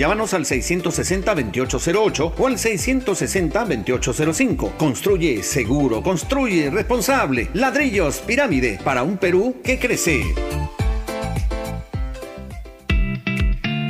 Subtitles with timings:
[0.00, 4.78] Llámanos al 660-2808 o al 660-2805.
[4.78, 7.50] Construye seguro, construye responsable.
[7.52, 10.22] Ladrillos Pirámide para un Perú que crece.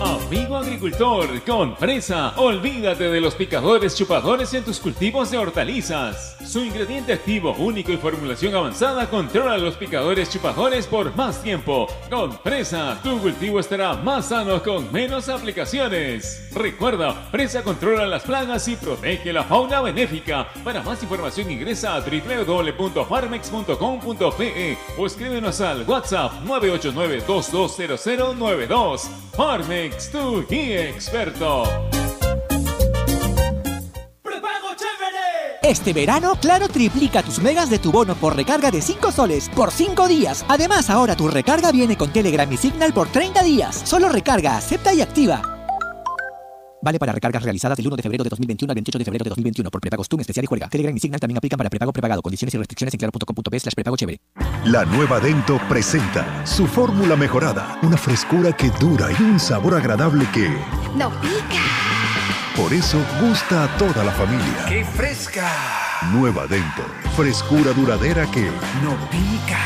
[0.00, 6.39] Amigo agricultor, con presa, olvídate de los picadores chupadores en tus cultivos de hortalizas.
[6.50, 11.86] Su ingrediente activo único y formulación avanzada controla los picadores chupadores por más tiempo.
[12.10, 16.48] Con presa, tu cultivo estará más sano con menos aplicaciones.
[16.52, 20.48] Recuerda, presa controla las plagas y protege la fauna benéfica.
[20.64, 29.02] Para más información ingresa a www.farmex.com.pe o escríbenos al WhatsApp 989-220092.
[29.36, 31.62] Farmex, tu guía experto.
[35.70, 39.70] Este verano, Claro triplica tus megas de tu bono por recarga de 5 soles por
[39.70, 40.44] 5 días.
[40.48, 43.80] Además, ahora tu recarga viene con Telegram y Signal por 30 días.
[43.84, 45.40] Solo recarga, acepta y activa.
[46.82, 49.28] Vale para recargas realizadas del 1 de febrero de 2021 al 28 de febrero de
[49.28, 50.68] 2021 por prepago TUM especial y juega.
[50.68, 52.20] Telegram y Signal también aplican para prepago prepagado.
[52.20, 54.18] Condiciones y restricciones en claro.com.p slash prepago chévere.
[54.64, 57.78] La nueva Dento presenta su fórmula mejorada.
[57.82, 60.48] Una frescura que dura y un sabor agradable que...
[60.96, 61.99] ¡No pica!
[62.56, 64.66] Por eso gusta a toda la familia.
[64.68, 65.48] ¡Qué fresca!
[66.12, 66.82] Nueva Dento.
[67.16, 68.42] Frescura duradera que...
[68.82, 69.58] ¡No pica!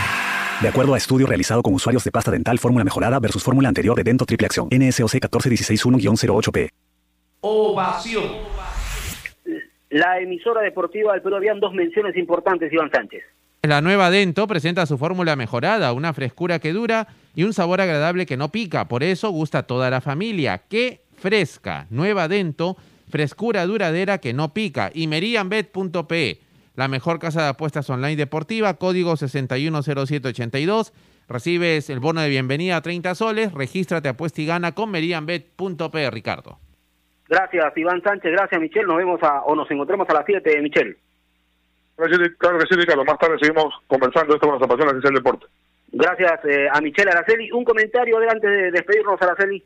[0.60, 3.96] De acuerdo a estudio realizado con usuarios de pasta dental fórmula mejorada versus fórmula anterior
[3.96, 4.68] de Dento Triple Acción.
[4.70, 6.68] NSOC 14161-08P.
[7.40, 8.24] Ovación.
[9.88, 13.22] La emisora deportiva del Perú habían dos menciones importantes, Iván Sánchez.
[13.62, 18.26] La nueva Dento presenta su fórmula mejorada, una frescura que dura y un sabor agradable
[18.26, 18.88] que no pica.
[18.88, 20.62] Por eso gusta a toda la familia.
[20.68, 21.86] ¡Qué fresca!
[21.90, 22.76] Nueva Dento,
[23.08, 24.90] frescura duradera que no pica.
[24.92, 26.40] Y merianbet.pe,
[26.74, 30.92] la mejor casa de apuestas online deportiva, código 610782.
[31.28, 33.52] Recibes el bono de bienvenida a 30 soles.
[33.52, 36.58] Regístrate, apuesta y gana con merianbet.pe, Ricardo.
[37.28, 38.32] Gracias, Iván Sánchez.
[38.32, 38.86] Gracias, Michelle.
[38.86, 40.96] Nos vemos a, o nos encontramos a las 7, Michelle.
[41.96, 43.04] Gracias, claro que sí, Ricardo.
[43.04, 45.46] Más tarde seguimos conversando esto con nos apasiona, que es el deporte.
[45.92, 47.52] Gracias eh, a Michelle Araceli.
[47.52, 49.64] Un comentario antes de despedirnos, Araceli.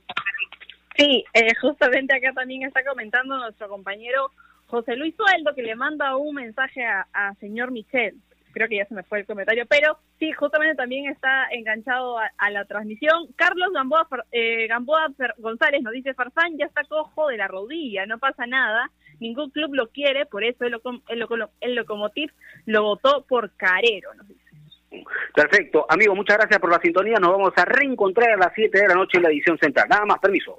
[0.98, 4.32] Sí, eh, justamente acá también está comentando nuestro compañero
[4.66, 8.16] José Luis Sueldo, que le manda un mensaje a, señor Michel.
[8.52, 12.50] Creo que ya se me fue el comentario, pero sí, justamente también está enganchado a,
[12.50, 13.28] la transmisión.
[13.36, 18.18] Carlos Gamboa, eh, Gamboa González nos dice, Farfán ya está cojo de la rodilla, no
[18.18, 21.26] pasa nada, ningún club lo quiere, por eso el, el,
[21.60, 22.32] el Locomotiv
[22.66, 24.40] lo votó por carero, nos dice.
[25.32, 25.86] Perfecto.
[25.88, 27.18] Amigo, muchas gracias por la sintonía.
[27.20, 29.86] Nos vamos a reencontrar a las 7 de la noche en la edición central.
[29.88, 30.58] Nada más, permiso.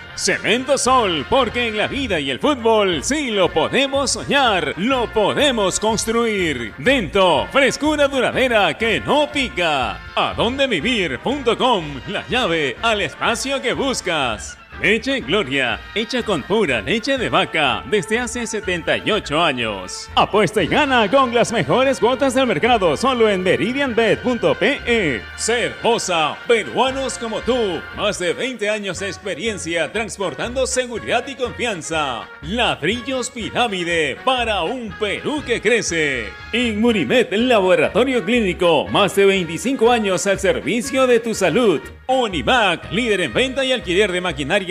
[0.15, 5.79] Cemento Sol, porque en la vida y el fútbol sí lo podemos soñar, lo podemos
[5.79, 6.73] construir.
[6.77, 9.99] Dento, frescura duradera que no pica.
[10.15, 14.60] Adondevivir.com, la llave al espacio que buscas.
[14.81, 20.09] Leche Gloria, hecha con pura leche de vaca desde hace 78 años.
[20.15, 25.21] Apuesta y gana con las mejores cuotas del mercado solo en meridianbet.pe.
[25.37, 32.27] Cervosa, peruanos como tú, más de 20 años de experiencia transportando seguridad y confianza.
[32.41, 36.29] Ladrillos Pirámide para un Perú que crece.
[36.53, 41.81] Inmunimed, laboratorio clínico, más de 25 años al servicio de tu salud.
[42.07, 44.70] Univac, líder en venta y alquiler de maquinaria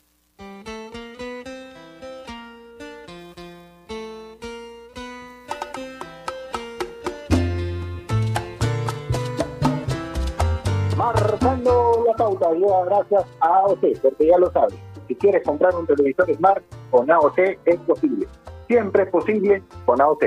[12.53, 14.75] Llega gracias a AOC, porque ya lo sabes.
[15.07, 18.27] Si quieres comprar un televisor Smart, con AOC es posible.
[18.67, 20.25] Siempre es posible con AOC.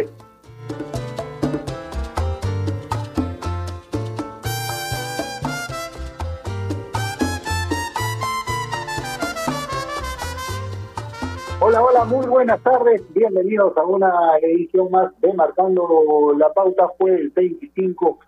[11.61, 13.03] Hola, hola, muy buenas tardes.
[13.15, 14.13] Bienvenidos a una
[14.43, 16.89] edición más de Marcando la Pauta.
[16.99, 18.19] Fue el 25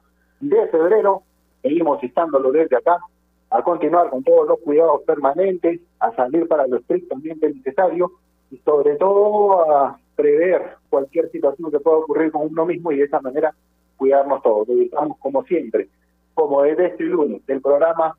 [0.41, 1.23] de febrero.
[1.61, 2.99] Seguimos estándolo desde acá.
[3.51, 8.13] A continuar con todos los cuidados permanentes, a salir para lo estrictamente necesario
[8.51, 13.05] y sobre todo a prever cualquier situación que pueda ocurrir con uno mismo y de
[13.05, 13.55] esa manera
[13.97, 14.67] cuidarnos todos.
[14.67, 15.89] Dedicamos como siempre,
[16.35, 18.17] como desde este lunes del programa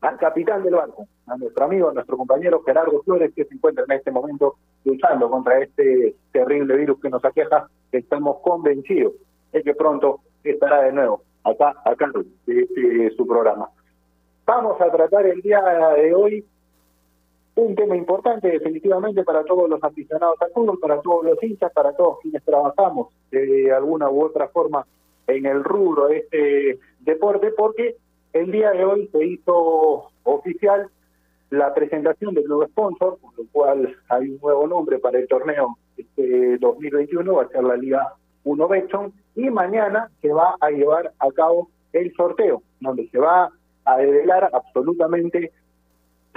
[0.00, 3.84] al capitán del barco, a nuestro amigo, a nuestro compañero Gerardo Flores, que se encuentra
[3.84, 7.68] en este momento luchando contra este terrible virus que nos aqueja.
[7.90, 9.14] Estamos convencidos
[9.52, 12.10] de que pronto estará de nuevo acá, acá
[12.46, 13.68] de este, su programa.
[14.48, 15.60] Vamos a tratar el día
[15.94, 16.42] de hoy
[17.56, 21.92] un tema importante definitivamente para todos los aficionados al fútbol, para todos los hinchas, para
[21.92, 24.86] todos quienes trabajamos de alguna u otra forma
[25.26, 27.96] en el rubro de este deporte, porque
[28.32, 30.88] el día de hoy se hizo oficial
[31.50, 35.76] la presentación del nuevo sponsor, con lo cual hay un nuevo nombre para el torneo
[35.94, 41.12] este 2021, va a ser la Liga 1 Betson, y mañana se va a llevar
[41.18, 43.50] a cabo el sorteo, donde se va
[43.92, 45.52] a develar absolutamente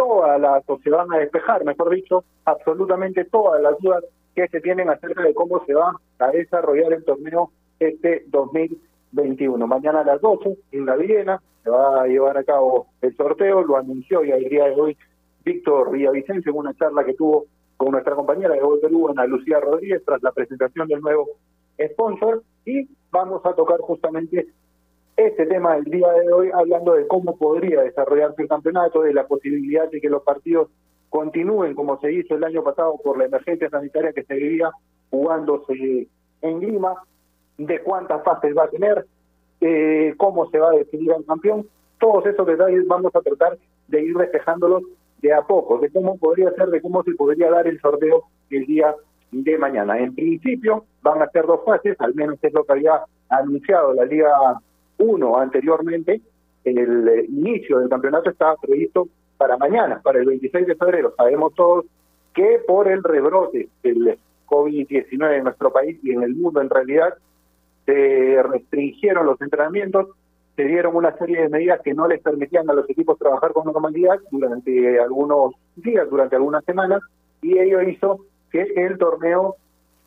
[0.04, 4.04] o se van a despejar, mejor dicho, absolutamente todas las dudas
[4.36, 9.68] que se tienen acerca de cómo se va a desarrollar el torneo este 2021.
[9.68, 13.64] Mañana a las 12 en la Viena se va a llevar a cabo el sorteo,
[13.64, 14.98] lo anunció ya el día de hoy
[15.44, 17.46] Víctor Villavicencio en una charla que tuvo
[17.78, 21.28] con nuestra compañera de Gol Perú, Ana Lucía Rodríguez, tras la presentación del nuevo
[21.94, 24.48] sponsor, y vamos a tocar justamente
[25.18, 29.28] este tema del día de hoy, hablando de cómo podría desarrollarse el campeonato, de la
[29.28, 30.70] posibilidad de que los partidos
[31.10, 34.72] continúen como se hizo el año pasado por la emergencia sanitaria que se vivía
[35.10, 36.08] jugándose
[36.42, 36.96] en Lima,
[37.58, 39.06] de cuántas fases va a tener,
[39.60, 41.68] eh, cómo se va a definir el campeón,
[42.00, 43.58] todos esos detalles vamos a tratar
[43.90, 44.84] de ir despejándolos
[45.22, 48.66] de a poco, de cómo podría ser, de cómo se podría dar el sorteo el
[48.66, 48.96] día
[49.32, 50.00] de mañana.
[50.00, 54.06] En principio van a ser dos fases, al menos es lo que había anunciado la
[54.06, 54.32] Liga
[55.02, 56.22] 1 anteriormente,
[56.64, 59.08] el eh, inicio del campeonato estaba previsto
[59.38, 61.14] para mañana, para el 26 de febrero.
[61.18, 61.86] Sabemos todos
[62.34, 64.18] que por el rebrote del
[64.48, 67.16] COVID-19 en nuestro país y en el mundo en realidad,
[67.86, 70.10] se restringieron los entrenamientos,
[70.56, 73.66] se dieron una serie de medidas que no les permitían a los equipos trabajar con
[73.66, 77.02] normalidad durante algunos días, durante algunas semanas,
[77.42, 79.56] y ello hizo que el torneo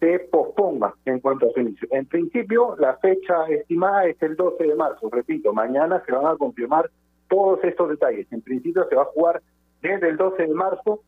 [0.04, 1.88] se posponga en cuanto a su inicio.
[1.90, 5.08] En principio, la fecha estimada es el 12 de marzo.
[5.10, 6.90] Repito, mañana se van a confirmar
[7.28, 8.30] todos estos detalles.
[8.30, 9.40] En principio se va a jugar
[9.80, 11.00] desde el 12 de marzo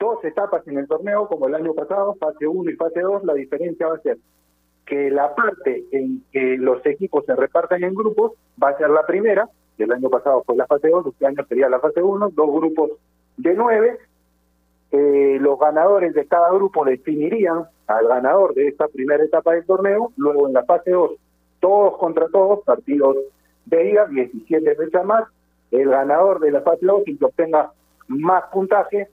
[0.00, 3.22] dos etapas en el torneo, como el año pasado, fase 1 y fase 2.
[3.24, 4.18] La diferencia va a ser
[4.84, 9.06] que la parte en que los equipos se reparten en grupos va a ser la
[9.06, 9.48] primera,
[9.78, 12.90] el año pasado fue la fase 2, este año sería la fase 1, dos grupos
[13.36, 13.98] de nueve,
[14.92, 20.12] eh, los ganadores de cada grupo definirían al ganador de esta primera etapa del torneo,
[20.16, 21.10] luego en la fase 2,
[21.58, 23.16] todos contra todos, partidos
[23.66, 25.24] de ida, 17 fechas más,
[25.72, 27.72] el ganador de la fase 2, y que obtenga
[28.08, 29.08] más puntaje,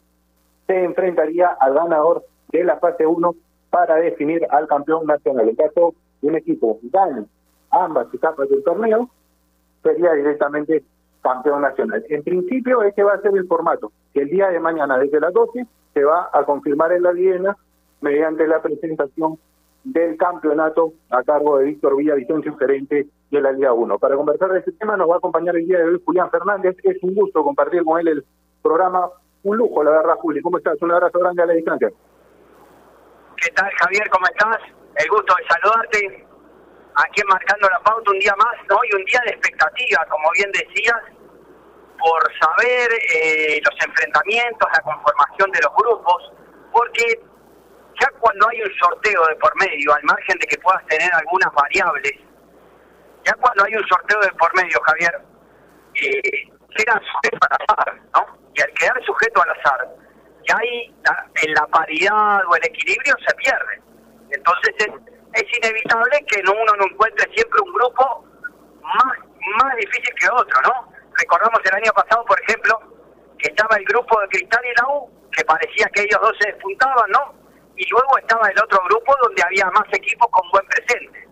[0.67, 3.35] se enfrentaría al ganador de la fase 1
[3.69, 5.49] para definir al campeón nacional.
[5.49, 7.25] En caso de un equipo gane
[7.71, 9.09] ambas etapas del torneo,
[9.81, 10.83] sería directamente
[11.21, 12.05] campeón nacional.
[12.09, 15.33] En principio, este va a ser el formato, que el día de mañana, desde las
[15.33, 17.57] 12, se va a confirmar en la Viena
[18.01, 19.39] mediante la presentación
[19.83, 23.99] del campeonato a cargo de Víctor Villavicencio, gerente de la Liga 1.
[23.99, 26.75] Para conversar de este tema nos va a acompañar el día de hoy Julián Fernández.
[26.83, 28.25] Es un gusto compartir con él el
[28.61, 29.09] programa.
[29.43, 30.41] Un lujo, la verdad, Juli.
[30.41, 30.81] ¿Cómo estás?
[30.81, 31.89] Un abrazo grande a la distancia.
[33.37, 34.09] ¿Qué tal, Javier?
[34.09, 34.57] ¿Cómo estás?
[34.95, 36.27] El gusto de saludarte.
[36.95, 38.77] Aquí marcando la pauta un día más, ¿no?
[38.89, 40.97] Y un día de expectativa, como bien decías,
[41.99, 46.33] por saber eh, los enfrentamientos, la conformación de los grupos,
[46.71, 47.21] porque
[47.99, 51.51] ya cuando hay un sorteo de por medio, al margen de que puedas tener algunas
[51.53, 52.11] variables,
[53.25, 55.21] ya cuando hay un sorteo de por medio, Javier,
[55.95, 58.37] eh, quedan sujetos al azar, ¿no?
[58.53, 59.87] Y al quedar sujeto al azar,
[60.47, 60.95] ya ahí
[61.43, 63.81] en la paridad o el equilibrio se pierde.
[64.31, 64.87] Entonces es,
[65.33, 68.25] es inevitable que no- uno no encuentre siempre un grupo
[68.81, 69.17] más,
[69.57, 70.93] más difícil que otro, ¿no?
[71.17, 72.79] Recordamos el año pasado, por ejemplo,
[73.39, 74.87] que estaba el grupo de Cristal y la
[75.31, 77.33] que parecía que ellos dos se despuntaban, ¿no?
[77.77, 81.27] Y luego estaba el otro grupo donde había más equipos con buen presente.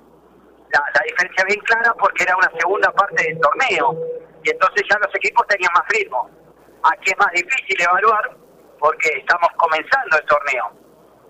[0.72, 3.96] La, diferencia bien clara porque era una segunda parte del torneo
[4.44, 6.30] y entonces ya los equipos tenían más ritmo.
[6.84, 8.36] Aquí es más difícil evaluar
[8.80, 10.72] porque estamos comenzando el torneo.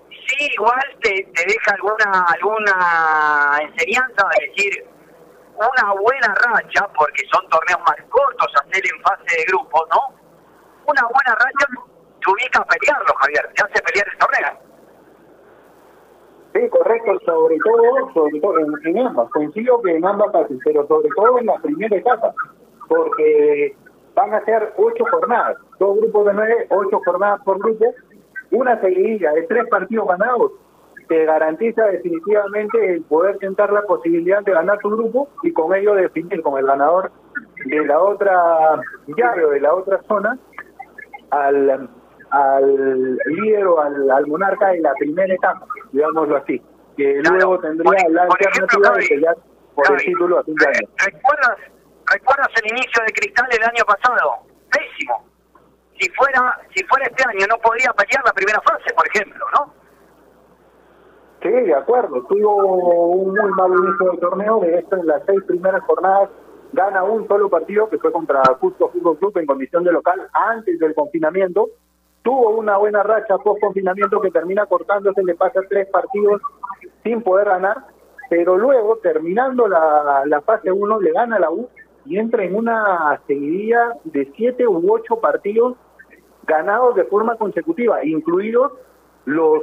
[0.09, 4.87] Sí, igual te, te deja alguna alguna enseñanza de decir
[5.55, 9.99] una buena racha, porque son torneos más cortos hacer en fase de grupos, ¿no?
[10.85, 11.67] Una buena racha
[12.19, 14.64] te ubica a pelearlo, Javier, te hace pelear el torneo.
[16.55, 20.87] Sí, correcto, sobre todo, sobre todo en, en ambas, coincido que en ambas fases, pero
[20.87, 22.33] sobre todo en la primera etapa,
[22.87, 23.75] porque
[24.15, 27.93] van a ser ocho jornadas, dos grupos de nueve, ocho jornadas por grupo,
[28.51, 30.53] una seguidilla de tres partidos ganados,
[31.09, 35.93] te garantiza definitivamente el poder tentar la posibilidad de ganar tu grupo y con ello
[35.93, 37.11] definir con el ganador
[37.65, 40.39] de la otra llave o de la otra zona
[41.31, 41.89] al,
[42.35, 46.61] al líder o al, al monarca de la primera etapa, digámoslo así,
[46.97, 49.37] que luego tendría la alternativa de pelear
[49.73, 50.87] por el título a fin de año.
[51.05, 51.57] ¿Recuerdas,
[52.11, 54.31] ¿Recuerdas el inicio de Cristal el año pasado?
[54.69, 55.25] Pésimo.
[55.97, 59.73] Si fuera, si fuera este año no podría pelear la primera fase, por ejemplo, ¿no?
[61.41, 62.21] Sí, de acuerdo.
[62.23, 64.59] Tuvo un muy mal inicio del torneo.
[64.59, 66.29] De hecho, en las seis primeras jornadas
[66.73, 70.77] gana un solo partido que fue contra Cusco Fútbol Club en condición de local antes
[70.79, 71.69] del confinamiento.
[72.25, 76.41] Tuvo una buena racha post confinamiento que termina cortándose, le pasa tres partidos
[77.03, 77.85] sin poder ganar.
[78.31, 81.69] Pero luego, terminando la, la fase 1, le gana la U
[82.03, 85.75] y entra en una seguidilla de siete u ocho partidos
[86.47, 88.71] ganados de forma consecutiva, incluidos
[89.25, 89.61] los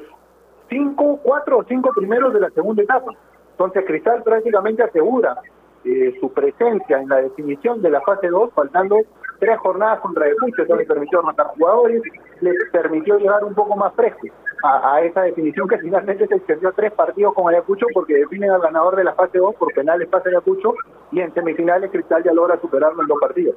[0.69, 3.11] cinco, cuatro o cinco primeros de la segunda etapa.
[3.51, 5.37] Entonces Cristal prácticamente asegura
[5.85, 8.99] eh, su presencia en la definición de la fase 2, faltando
[9.41, 12.03] tres jornadas contra Ayacucho, eso le permitió matar jugadores,
[12.41, 14.29] le permitió llegar un poco más fresco
[14.63, 18.61] a, esa definición que finalmente se extendió a tres partidos con Ayacucho porque definen al
[18.61, 20.75] ganador de la fase 2 por penales pasa Ayacucho
[21.11, 23.57] y en semifinales Cristal ya logra superarlo en dos partidos.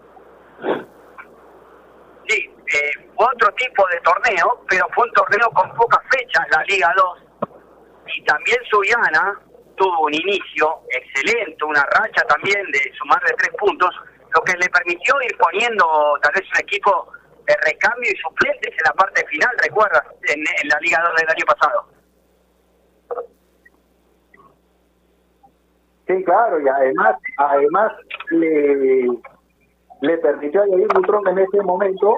[2.27, 6.91] Sí, eh, otro tipo de torneo, pero fue un torneo con pocas fechas, la Liga
[6.98, 7.25] 2.
[8.17, 9.39] Y también Suyana
[9.75, 13.89] tuvo un inicio excelente, una racha también de sumar de tres puntos,
[14.36, 15.86] lo que le permitió ir poniendo
[16.22, 17.12] tal vez un equipo
[17.46, 21.46] de recambio y suplentes en la parte final, recuerdas, en, la Liga 2 del año
[21.46, 21.88] pasado.
[26.08, 27.91] Sí, claro, y además, además
[28.29, 29.08] le,
[30.01, 32.17] le permitió a Yair Butrón en ese momento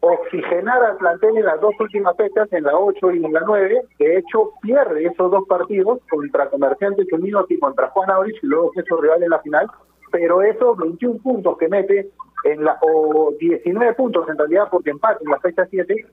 [0.00, 3.82] oxigenar al plantel en las dos últimas fechas, en la 8 y en la 9.
[3.98, 8.72] De hecho, pierde esos dos partidos contra Comerciantes Unidos y contra Juan Aurich, y luego
[8.72, 9.66] fue su rival en la final.
[10.12, 12.10] Pero esos 21 puntos que mete,
[12.44, 16.06] en la o 19 puntos en realidad, porque empate en la fecha 7,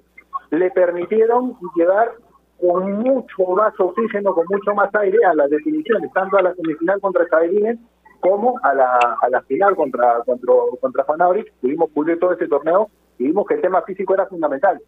[0.52, 2.12] le permitieron llegar
[2.60, 7.00] con mucho más oxígeno, con mucho más aire a las definiciones, tanto a la semifinal
[7.02, 7.78] contra Cabelines
[8.20, 11.52] como a la, a la final contra, contra, contra Juan Aurich.
[11.60, 12.90] Pudimos cubrir todo ese torneo
[13.24, 14.80] vimos que el tema físico era fundamental.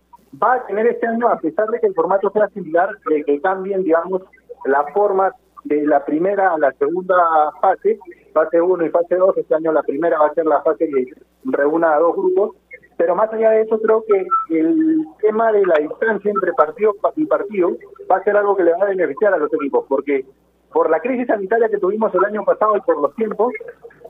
[0.41, 3.41] Va a tener este año, a pesar de que el formato sea similar, de que
[3.41, 4.23] cambien, digamos,
[4.65, 5.31] la forma
[5.63, 7.15] de la primera a la segunda
[7.61, 7.97] fase,
[8.33, 11.05] fase 1 y fase 2, este año la primera va a ser la fase que
[11.45, 12.55] reúna a dos grupos,
[12.97, 14.25] pero más allá de eso creo que
[14.59, 17.71] el tema de la distancia entre partido y partido
[18.11, 20.25] va a ser algo que le va a beneficiar a los equipos, porque
[20.71, 23.53] por la crisis sanitaria que tuvimos el año pasado y por los tiempos,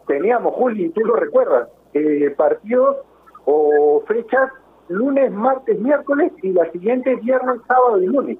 [0.07, 2.97] teníamos, Juli, tú lo recuerdas, eh, partidos
[3.45, 4.51] o fechas
[4.87, 8.37] lunes, martes, miércoles y las siguientes viernes, sábado y lunes.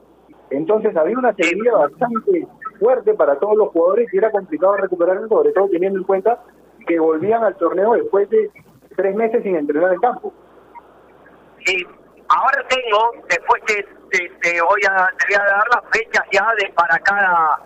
[0.50, 2.48] Entonces había una seguida bastante
[2.80, 6.40] fuerte para todos los jugadores y era complicado recuperarlo, sobre todo teniendo en cuenta
[6.86, 8.52] que volvían al torneo después de
[8.96, 10.32] tres meses sin entrenar el campo.
[11.66, 11.86] Sí,
[12.30, 16.48] ahora tengo, después te, te, te voy a, te voy a dar las fechas ya
[16.60, 17.60] de para cada,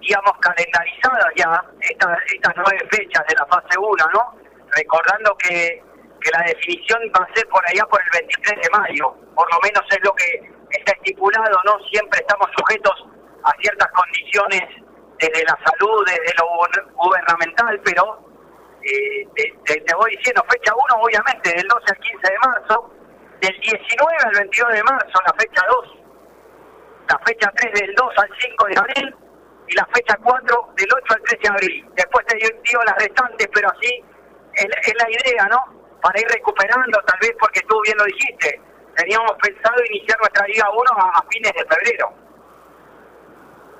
[0.00, 4.34] digamos, calendarizadas ya, estas, estas nueve fechas de la fase 1, ¿no?
[4.74, 5.82] Recordando que,
[6.26, 9.60] que la definición va a ser por allá por el 23 de mayo, por lo
[9.62, 11.78] menos es lo que está estipulado, ¿no?
[11.86, 13.06] Siempre estamos sujetos
[13.44, 14.62] a ciertas condiciones
[15.20, 16.46] desde la salud, desde lo
[16.94, 18.18] gubernamental, pero
[18.82, 22.90] eh, te, te, te voy diciendo, fecha 1 obviamente, del 12 al 15 de marzo,
[23.40, 25.98] del 19 al 22 de marzo, la fecha 2,
[27.08, 29.16] la fecha 3 del 2 al 5 de abril
[29.68, 31.88] y la fecha 4 del 8 al 13 de abril.
[31.94, 34.04] Después te digo las restantes, pero así
[34.54, 35.75] es, es la idea, ¿no?
[36.02, 38.60] Para ir recuperando, tal vez porque tú bien lo dijiste,
[38.96, 42.08] teníamos pensado iniciar nuestra Liga 1 a, fines de febrero.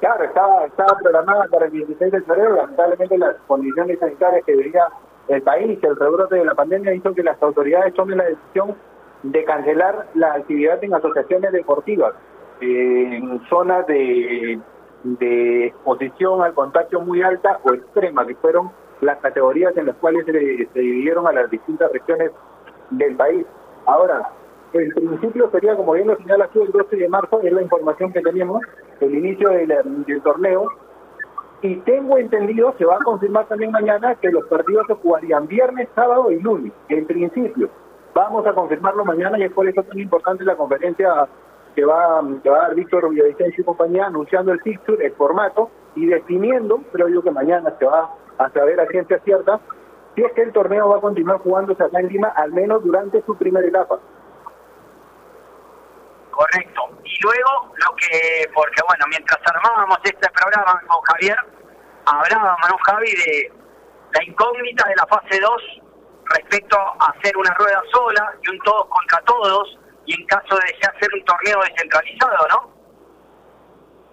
[0.01, 4.87] Claro, estaba, estaba programada para el 16 de febrero, lamentablemente las condiciones sanitarias que vivía
[5.29, 8.77] el país, el rebrote de la pandemia hizo que las autoridades tomen la decisión
[9.23, 12.15] de cancelar la actividad en asociaciones deportivas,
[12.61, 14.61] en zonas de,
[15.03, 20.25] de exposición al contagio muy alta o extrema, que fueron las categorías en las cuales
[20.25, 22.31] se, dividieron a las distintas regiones
[22.91, 23.47] del país.
[23.87, 24.31] Ahora,
[24.73, 28.13] en principio sería, como bien lo señala tú, el 12 de marzo, es la información
[28.13, 28.63] que tenemos,
[29.01, 30.69] el inicio del, torneo.
[31.63, 35.89] Y tengo entendido, se va a confirmar también mañana, que los partidos se jugarían viernes,
[35.95, 37.71] sábado y lunes, en principio.
[38.15, 41.29] Vamos a confirmarlo mañana y es por eso tan importante la conferencia
[41.75, 45.71] que va, que va a dar Víctor Villavicencio y compañía, anunciando el fixture, el formato
[45.95, 49.61] y definiendo, creo yo que mañana se va a saber a ciencia cierta,
[50.15, 53.23] si es que el torneo va a continuar jugándose acá en Lima, al menos durante
[53.23, 53.99] su primera etapa.
[56.31, 56.83] Correcto.
[57.05, 61.37] Y luego lo que, porque bueno, mientras armábamos este programa con Javier,
[62.05, 63.53] hablábamos, ¿no, Javi, de
[64.13, 65.83] la incógnita de la fase 2
[66.35, 70.73] respecto a hacer una rueda sola y un todos contra todos, y en caso de
[70.73, 72.76] desear hacer un torneo descentralizado, ¿no?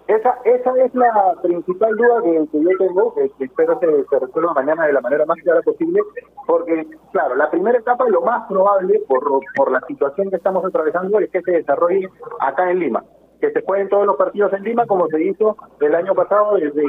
[0.06, 4.18] Esa, esa es la principal duda que, que yo tengo, que, que espero que se
[4.18, 6.00] resuelva mañana de la manera más clara posible,
[6.46, 11.18] porque, claro, la primera etapa, lo más probable, por, por la situación que estamos atravesando,
[11.20, 12.06] es que se desarrolle
[12.40, 13.02] acá en Lima.
[13.40, 16.82] Que se jueguen todos los partidos en Lima, como se hizo el año pasado, desde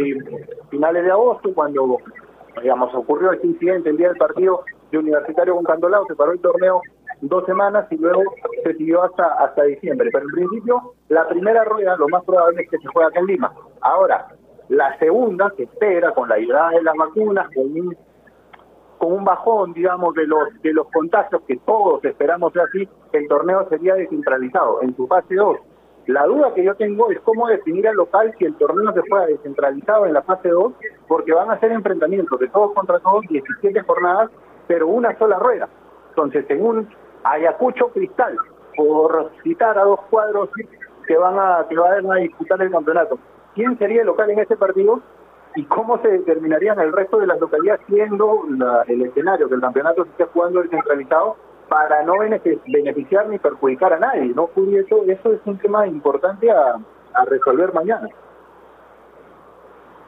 [0.70, 1.98] finales de agosto, cuando,
[2.62, 6.42] digamos, ocurrió este incidente el día del partido de Universitario con Candolao, se paró el
[6.42, 6.82] torneo
[7.28, 8.24] dos semanas y luego
[8.64, 10.10] se siguió hasta hasta diciembre.
[10.12, 13.26] Pero en principio, la primera rueda lo más probable es que se juegue acá en
[13.28, 13.54] Lima.
[13.82, 14.28] Ahora,
[14.70, 17.98] la segunda se espera con la llegada de las vacunas, con un,
[18.98, 23.28] con un bajón, digamos, de los de los contagios que todos esperamos sea así, el
[23.28, 25.58] torneo sería descentralizado en su fase 2.
[26.08, 29.26] La duda que yo tengo es cómo definir al local si el torneo se juega
[29.26, 30.74] descentralizado en la fase 2,
[31.08, 34.30] porque van a ser enfrentamientos de todos contra todos, 17 jornadas,
[34.68, 35.68] pero una sola rueda.
[36.10, 36.90] Entonces, en un
[37.26, 38.38] Ayacucho Cristal,
[38.76, 40.50] por citar a dos cuadros
[41.08, 41.66] que van a
[42.20, 43.18] disputar el campeonato.
[43.56, 45.02] ¿Quién sería el local en ese partido
[45.56, 48.44] y cómo se determinarían el resto de las localidades siendo
[48.88, 54.00] el escenario que el campeonato se esté jugando descentralizado para no beneficiar ni perjudicar a
[54.00, 54.34] nadie?
[54.36, 54.78] ¿no, Juli?
[54.78, 56.76] Eso, eso es un tema importante a,
[57.28, 58.08] resolver mañana.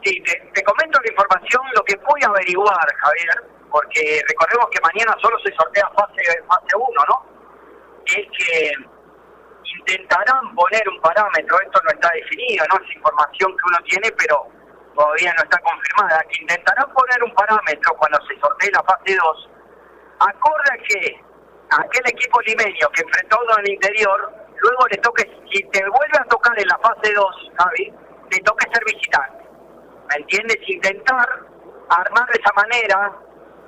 [0.04, 5.16] Sí, te, te comento la información, lo que a averiguar, Javier, porque recordemos que mañana
[5.22, 7.26] solo se sortea fase fase 1, ¿no?
[8.06, 8.72] Es que
[9.80, 12.84] intentarán poner un parámetro, esto no está definido, ¿no?
[12.84, 14.48] Es información que uno tiene, pero
[14.96, 19.50] todavía no está confirmada, que intentarán poner un parámetro cuando se sortee la fase 2,
[20.20, 21.22] acorde a que
[21.70, 26.18] aquel equipo limeño que enfrentó uno en el interior, luego le toque, si te vuelve
[26.20, 27.94] a tocar en la fase 2, Javi,
[28.30, 29.46] te toque ser visitante.
[30.10, 30.58] ¿Me entiendes?
[30.68, 31.28] Intentar
[31.90, 33.27] armar de esa manera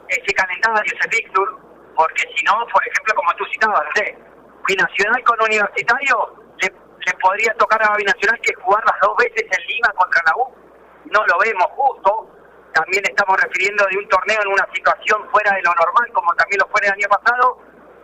[0.09, 1.51] ese calendario, ese fixture,
[1.95, 4.17] porque si no, por ejemplo, como tú citabas, sé,
[4.67, 9.67] Binacional con Universitario, le, le podría tocar a Binacional que jugar las dos veces en
[9.67, 10.53] Lima contra la U.
[11.05, 12.29] No lo vemos justo.
[12.73, 16.59] También estamos refiriendo de un torneo en una situación fuera de lo normal, como también
[16.59, 17.57] lo fue el año pasado,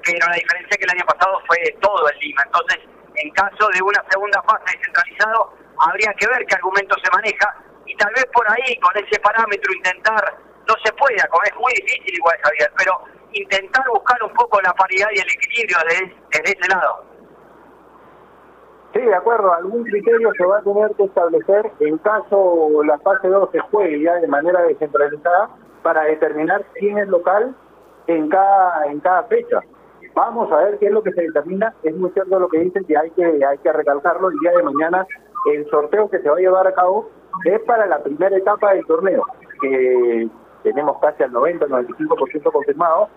[0.03, 2.41] pero la diferencia es que el año pasado fue todo en Lima.
[2.45, 2.79] Entonces,
[3.15, 7.95] en caso de una segunda fase descentralizado, habría que ver qué argumento se maneja y
[7.97, 12.37] tal vez por ahí, con ese parámetro, intentar no se puede, es muy difícil igual,
[12.43, 12.93] Javier, pero
[13.33, 17.03] intentar buscar un poco la paridad y el equilibrio de, desde ese lado.
[18.93, 23.27] Sí, de acuerdo, algún criterio se va a tener que establecer en caso la fase
[23.27, 25.49] 2 se juegue ya de manera descentralizada
[25.83, 27.53] para determinar quién es local
[28.07, 29.59] en cada en cada fecha.
[30.13, 31.73] Vamos a ver qué es lo que se determina.
[31.83, 34.63] Es muy cierto lo que dicen que hay que hay que recalcarlo el día de
[34.63, 35.05] mañana.
[35.51, 37.09] El sorteo que se va a llevar a cabo
[37.43, 39.23] es para la primera etapa del torneo,
[39.61, 40.29] que
[40.65, 43.07] tenemos casi al 90, 95% confirmado,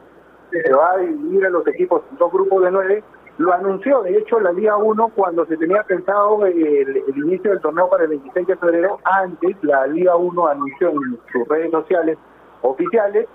[0.50, 3.04] se va a dividir a los equipos en dos grupos de nueve.
[3.38, 7.60] Lo anunció, de hecho, la Liga 1 cuando se tenía pensado el, el, inicio del
[7.60, 8.98] torneo para el 26 de febrero.
[9.04, 12.18] Antes, la Liga 1 anunció en sus redes sociales
[12.62, 13.26] oficiales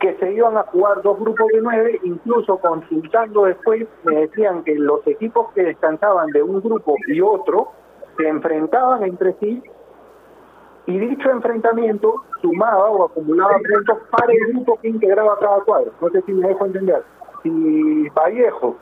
[0.00, 4.74] que se iban a jugar dos grupos de nueve, incluso consultando después, me decían que
[4.74, 7.68] los equipos que descansaban de un grupo y otro
[8.16, 9.62] se enfrentaban entre sí
[10.86, 15.92] y dicho enfrentamiento sumaba o acumulaba puntos para el grupo que integraba cada cuadro.
[16.00, 17.04] No sé si me dejo entender.
[17.42, 18.76] Si Vallejo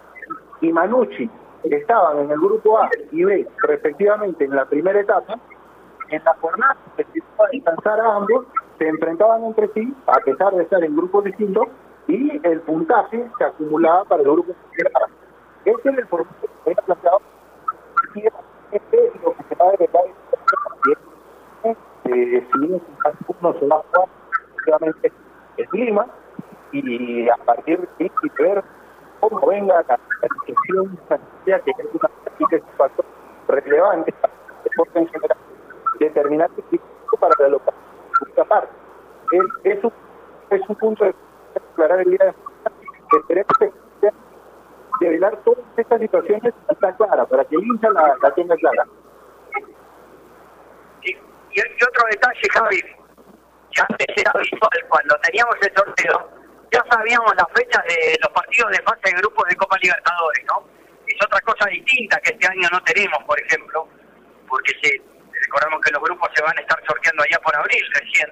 [0.61, 1.31] y Manucci
[1.65, 5.39] estaban en el grupo A y B, respectivamente, en la primera etapa,
[6.09, 7.05] en la jornada que
[7.53, 8.47] alcanzar a ambos,
[8.79, 11.69] se enfrentaban entre sí, a pesar de estar en grupos distintos,
[12.09, 14.91] y el puntaje se acumulaba para el grupo que era.
[15.65, 17.21] Este es el formato que había planteado.
[18.73, 21.10] Este es lo que se va a
[22.05, 22.83] eh, si bien
[23.41, 24.09] uno se va a jugar
[24.43, 25.13] efectivamente
[25.57, 26.07] en Lima
[26.73, 28.65] y a partir de ahí y ver
[29.21, 29.99] cómo venga la
[31.09, 32.11] sanitaria que es una
[32.77, 33.05] factor
[33.49, 35.39] relevante para el deporte en general
[35.99, 37.75] determinar el criterio para la local
[38.29, 38.73] esta parte
[39.33, 39.93] es, es, un,
[40.51, 41.15] es un punto de
[41.55, 43.67] aclarar el día de mañana que
[44.01, 44.13] sea
[45.01, 48.87] develar todas estas situaciones está clara para que el hincha la, la tenga clara
[51.53, 52.83] Y, otro detalle, Javi,
[53.77, 56.31] ya antes era habitual, cuando teníamos el sorteo,
[56.73, 60.65] ya sabíamos las fechas de los partidos de fase de grupos de Copa Libertadores, ¿no?
[61.07, 63.89] Es otra cosa distinta que este año no tenemos, por ejemplo,
[64.49, 65.03] porque se,
[65.45, 68.31] recordamos que los grupos se van a estar sorteando allá por abril recién,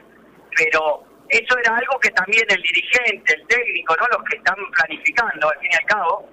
[0.57, 4.07] pero eso era algo que también el dirigente, el técnico, ¿no?
[4.09, 6.31] Los que están planificando, al fin y al cabo,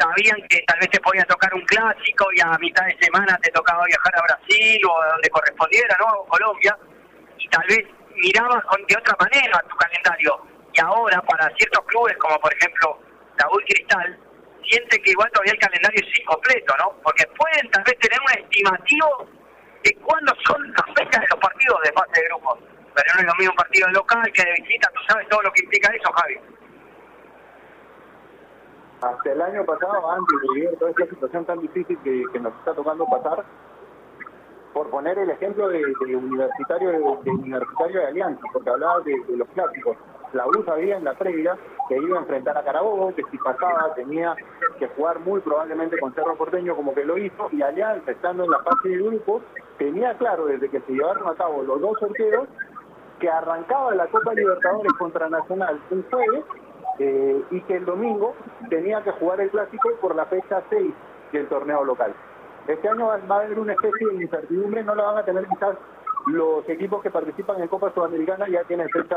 [0.00, 3.50] sabían que tal vez te podía tocar un clásico y a mitad de semana te
[3.50, 6.06] tocaba viajar a Brasil o a donde correspondiera, ¿no?
[6.20, 6.76] O Colombia,
[7.38, 7.84] y tal vez
[8.16, 10.46] mirabas con, de otra manera tu calendario.
[10.72, 12.98] Y ahora, para ciertos clubes, como por ejemplo
[13.48, 14.18] U Cristal,
[14.68, 16.92] siente que igual todavía el calendario es incompleto, ¿no?
[17.02, 19.28] Porque pueden tal vez tener un estimativo
[19.82, 22.58] de cuándo son las fechas de los partidos de fase de grupos.
[22.94, 25.52] Pero no es lo mismo un partido local que de visita, tú sabes todo lo
[25.52, 26.38] que implica eso, Javi.
[29.02, 32.74] Hasta el año pasado, antes de vivir toda esta situación tan difícil que, nos está
[32.74, 33.44] tocando pasar,
[34.74, 35.82] por poner el ejemplo de,
[36.14, 39.96] universitario de, universitario de Alianza, porque hablaba de, los clásicos.
[40.32, 41.56] La U sabía en la previa
[41.88, 44.36] que iba a enfrentar a Carabobo, que si pasaba tenía
[44.78, 48.50] que jugar muy probablemente con Cerro Porteño como que lo hizo, y Alianza, estando en
[48.50, 49.42] la fase de grupos,
[49.78, 52.46] tenía claro desde que se llevaron a cabo los dos sorteos
[53.18, 56.44] que arrancaba la Copa Libertadores contra Nacional un jueves
[56.98, 58.34] eh, y que el domingo
[58.68, 60.92] tenía que jugar el clásico por la fecha 6
[61.32, 62.14] del torneo local.
[62.66, 65.76] Este año va a haber una especie de incertidumbre, no la van a tener quizás
[66.26, 69.16] los equipos que participan en Copa Sudamericana, ya tienen fecha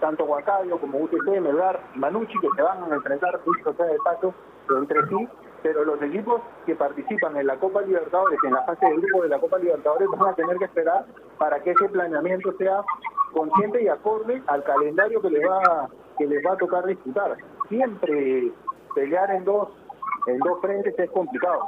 [0.00, 4.34] tanto Huancayo como UTC, Melgar Manucci, que se van a enfrentar, dicho sea de paso,
[4.76, 5.28] entre sí,
[5.62, 9.28] pero los equipos que participan en la Copa Libertadores, en la fase de grupo de
[9.28, 11.06] la Copa Libertadores, van a tener que esperar
[11.38, 12.82] para que ese planeamiento sea
[13.32, 17.36] consciente y acorde al calendario que les va que les va a tocar disputar.
[17.68, 18.52] Siempre
[18.94, 19.68] pelear en dos
[20.26, 21.64] en dos frentes es complicado.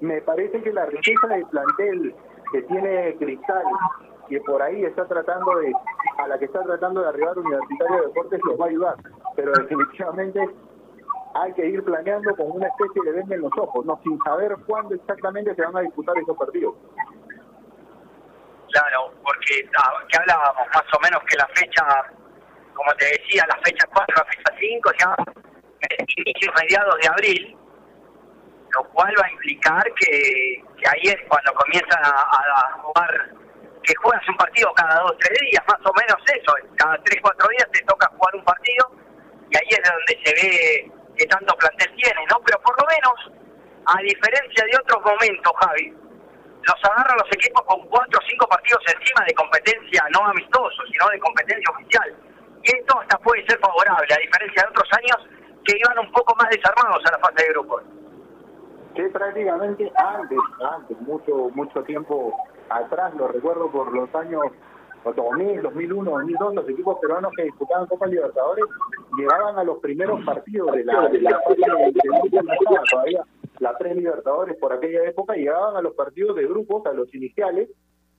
[0.00, 2.14] Me parece que la riqueza del plantel
[2.52, 3.64] que tiene Cristal,
[4.28, 5.72] que por ahí está tratando de,
[6.18, 8.96] a la que está tratando de arribar Universitario de Deportes, los va a ayudar.
[9.36, 10.48] Pero definitivamente
[11.34, 14.56] hay que ir planeando con una especie de venda en los ojos, no sin saber
[14.66, 16.74] cuándo exactamente se van a disputar esos partidos.
[18.72, 21.84] Claro, porque ah, que hablábamos más o menos que la fecha,
[22.74, 25.16] como te decía, la fecha 4, la fecha 5, ya
[26.16, 27.56] inicios mediados de abril,
[28.70, 33.30] lo cual va a implicar que, que ahí es cuando comienzan a, a jugar,
[33.82, 37.48] que juegas un partido cada dos, tres días, más o menos eso, cada tres, cuatro
[37.48, 38.90] días te toca jugar un partido
[39.50, 42.40] y ahí es donde se ve que tanto plantel tiene, ¿no?
[42.40, 43.16] Pero por lo menos,
[43.84, 45.92] a diferencia de otros momentos, Javi,
[46.64, 51.04] los agarran los equipos con cuatro o cinco partidos encima de competencia no amistoso, sino
[51.12, 52.08] de competencia oficial.
[52.64, 55.18] Y esto hasta puede ser favorable, a diferencia de otros años
[55.64, 57.82] que iban un poco más desarmados a la fase de grupos.
[58.94, 62.34] que prácticamente antes, antes, mucho, mucho tiempo
[62.70, 64.42] atrás, lo recuerdo por los años
[65.04, 68.64] 2000, 2001, 2002, los equipos peruanos que disputaban Copa Libertadores
[69.16, 73.20] llegaban a los primeros partidos de la, de la de,
[73.58, 77.68] la pre-Libertadores por aquella época, llegaban a los partidos de grupos, a los iniciales,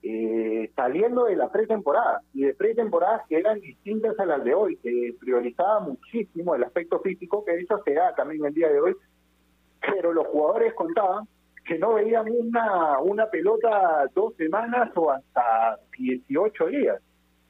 [0.03, 2.21] eh, saliendo de la pretemporada.
[2.33, 6.99] Y de pretemporadas que eran distintas a las de hoy, que priorizaba muchísimo el aspecto
[6.99, 8.95] físico, que eso se da también el día de hoy,
[9.81, 11.27] pero los jugadores contaban
[11.65, 17.01] que no veían una, una pelota dos semanas o hasta 18 días.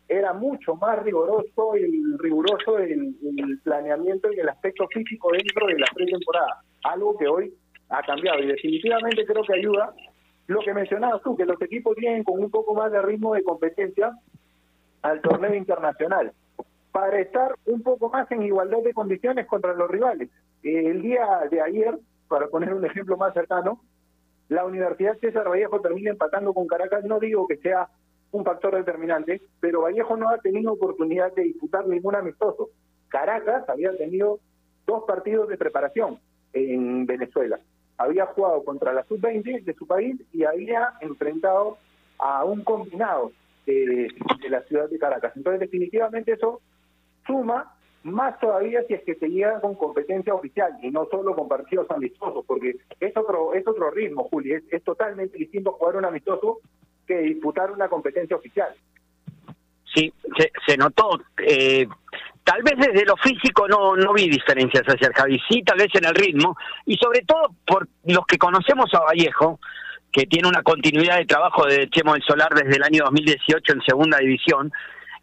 [0.08, 5.80] Era mucho más riguroso el riguroso el, el planeamiento y el aspecto físico dentro de
[5.80, 7.54] la pretemporada, algo que hoy
[7.90, 9.94] ha cambiado y definitivamente creo que ayuda
[10.48, 13.44] lo que mencionabas tú, que los equipos tienen con un poco más de ritmo de
[13.44, 14.12] competencia
[15.02, 16.34] al torneo internacional
[16.92, 20.30] para estar un poco más en igualdad de condiciones contra los rivales.
[20.64, 21.98] Eh, el día de ayer,
[22.28, 23.82] para poner un ejemplo más cercano,
[24.52, 27.06] la Universidad César Vallejo termina empatando con Caracas.
[27.06, 27.88] No digo que sea
[28.32, 32.70] un factor determinante, pero Vallejo no ha tenido oportunidad de disputar ningún amistoso.
[33.08, 34.40] Caracas había tenido
[34.86, 36.20] dos partidos de preparación
[36.52, 37.62] en Venezuela.
[37.98, 41.78] había jugado contra la sub-20 de su país y había enfrentado
[42.20, 43.32] a un combinado
[43.66, 44.10] de,
[44.42, 45.32] de la ciudad de Caracas.
[45.38, 46.60] Entonces, definitivamente eso
[47.26, 51.48] suma más todavía si es que se llega con competencia oficial y no solo con
[51.48, 56.60] partidos amistosos, porque es otro es otro ritmo, Juli, es, totalmente distinto jugar un amistoso
[57.06, 58.74] que disputar una competencia oficial.
[59.94, 61.20] Sí, se, se notó.
[61.46, 61.86] Eh,
[62.44, 65.90] tal vez desde lo físico no, no vi diferencias hacia el Javi, sí, tal vez
[65.94, 69.60] en el ritmo, y sobre todo por los que conocemos a Vallejo,
[70.12, 73.82] que tiene una continuidad de trabajo de Chemo del Solar desde el año 2018 en
[73.82, 74.72] segunda división,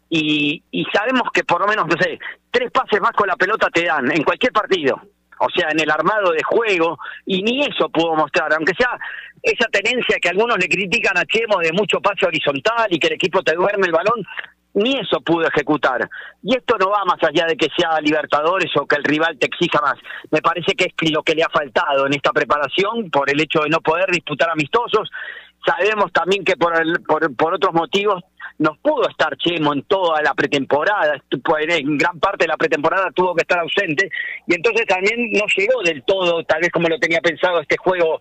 [0.09, 2.19] y, y sabemos que por lo menos, no sé,
[2.51, 4.99] tres pases más con la pelota te dan en cualquier partido.
[5.39, 8.97] O sea, en el armado de juego, y ni eso pudo mostrar, aunque sea
[9.41, 13.13] esa tenencia que algunos le critican a Chemo de mucho pase horizontal y que el
[13.13, 14.25] equipo te duerme el balón,
[14.73, 16.09] ni eso pudo ejecutar.
[16.43, 19.47] Y esto no va más allá de que sea Libertadores o que el rival te
[19.47, 19.95] exija más.
[20.29, 23.61] Me parece que es lo que le ha faltado en esta preparación por el hecho
[23.61, 25.09] de no poder disputar amistosos.
[25.65, 28.23] Sabemos también que por, el, por, por otros motivos
[28.59, 33.33] nos pudo estar Chemo en toda la pretemporada, en gran parte de la pretemporada tuvo
[33.33, 34.09] que estar ausente
[34.47, 38.19] y entonces también no llegó del todo, tal vez como lo tenía pensado este juego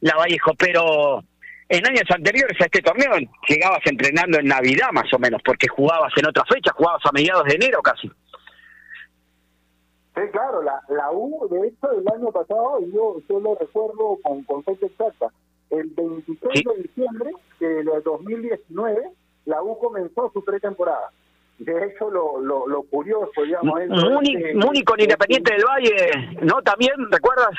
[0.00, 1.22] la Vallejo, pero
[1.68, 3.12] en años anteriores a este torneo
[3.48, 7.44] llegabas entrenando en Navidad más o menos, porque jugabas en otra fecha, jugabas a mediados
[7.44, 8.08] de enero casi.
[8.08, 14.42] Sí, claro, la, la U, de hecho, el año pasado, yo, yo lo recuerdo con,
[14.44, 15.28] con fecha exacta,
[15.70, 19.10] el 26 de diciembre de 2019,
[19.46, 21.10] la U comenzó su pretemporada.
[21.58, 23.80] De hecho, lo, lo, lo curioso, digamos.
[23.88, 26.60] Múnich con Independiente del Valle, ¿no?
[26.62, 27.56] También, ¿recuerdas?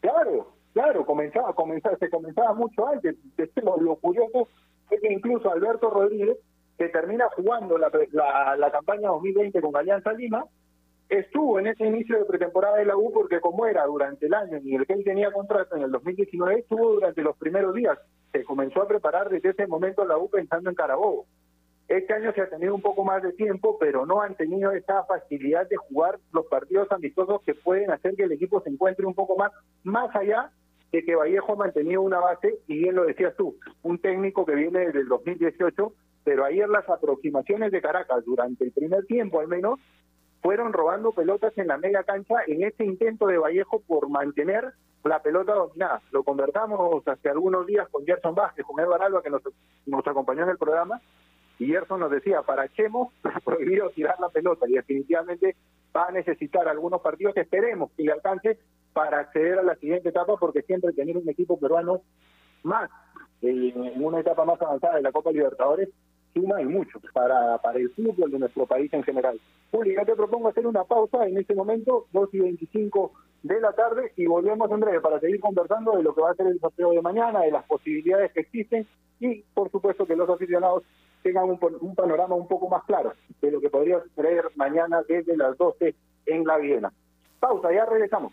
[0.00, 3.16] Claro, claro, comenzaba, comenzaba, se comenzaba mucho antes.
[3.62, 4.48] Lo, lo curioso
[4.90, 6.36] es que incluso Alberto Rodríguez,
[6.76, 10.44] que termina jugando la, la, la campaña 2020 con Alianza Lima,
[11.18, 14.56] estuvo en ese inicio de pretemporada de la U porque como era durante el año
[14.56, 17.98] en el que él tenía contrato en el 2019, estuvo durante los primeros días.
[18.32, 21.26] Se comenzó a preparar desde ese momento la U pensando en Carabobo.
[21.86, 25.04] Este año se ha tenido un poco más de tiempo, pero no han tenido esa
[25.04, 29.14] facilidad de jugar los partidos amistosos que pueden hacer que el equipo se encuentre un
[29.14, 30.50] poco más, más allá
[30.92, 34.54] de que Vallejo ha mantenido una base, y bien lo decías tú, un técnico que
[34.54, 35.92] viene desde el 2018,
[36.24, 39.78] pero ayer las aproximaciones de Caracas durante el primer tiempo al menos
[40.42, 44.74] fueron robando pelotas en la media cancha en ese intento de Vallejo por mantener
[45.04, 46.02] la pelota dominada.
[46.10, 49.42] Lo convertamos hace algunos días con Gerson Vázquez, con Edward Alba, que nos,
[49.86, 51.00] nos acompañó en el programa,
[51.58, 53.12] y Gerson nos decía, para Chemo,
[53.44, 55.56] prohibido tirar la pelota, y definitivamente
[55.96, 58.58] va a necesitar algunos partidos que esperemos que le alcance
[58.92, 62.02] para acceder a la siguiente etapa, porque siempre tener un equipo peruano
[62.64, 62.90] más
[63.42, 65.88] eh, en una etapa más avanzada de la Copa Libertadores
[66.34, 69.40] suma y mucho para, para el fútbol de nuestro país en general.
[69.70, 74.12] Juli, te propongo hacer una pausa en este momento, 2 y 25 de la tarde,
[74.16, 76.90] y volvemos en breve para seguir conversando de lo que va a ser el sorteo
[76.90, 78.86] de mañana, de las posibilidades que existen
[79.18, 80.84] y, por supuesto, que los aficionados
[81.22, 85.36] tengan un, un panorama un poco más claro de lo que podría suceder mañana desde
[85.36, 85.94] las 12
[86.26, 86.92] en la Viena.
[87.40, 88.32] Pausa, ya regresamos.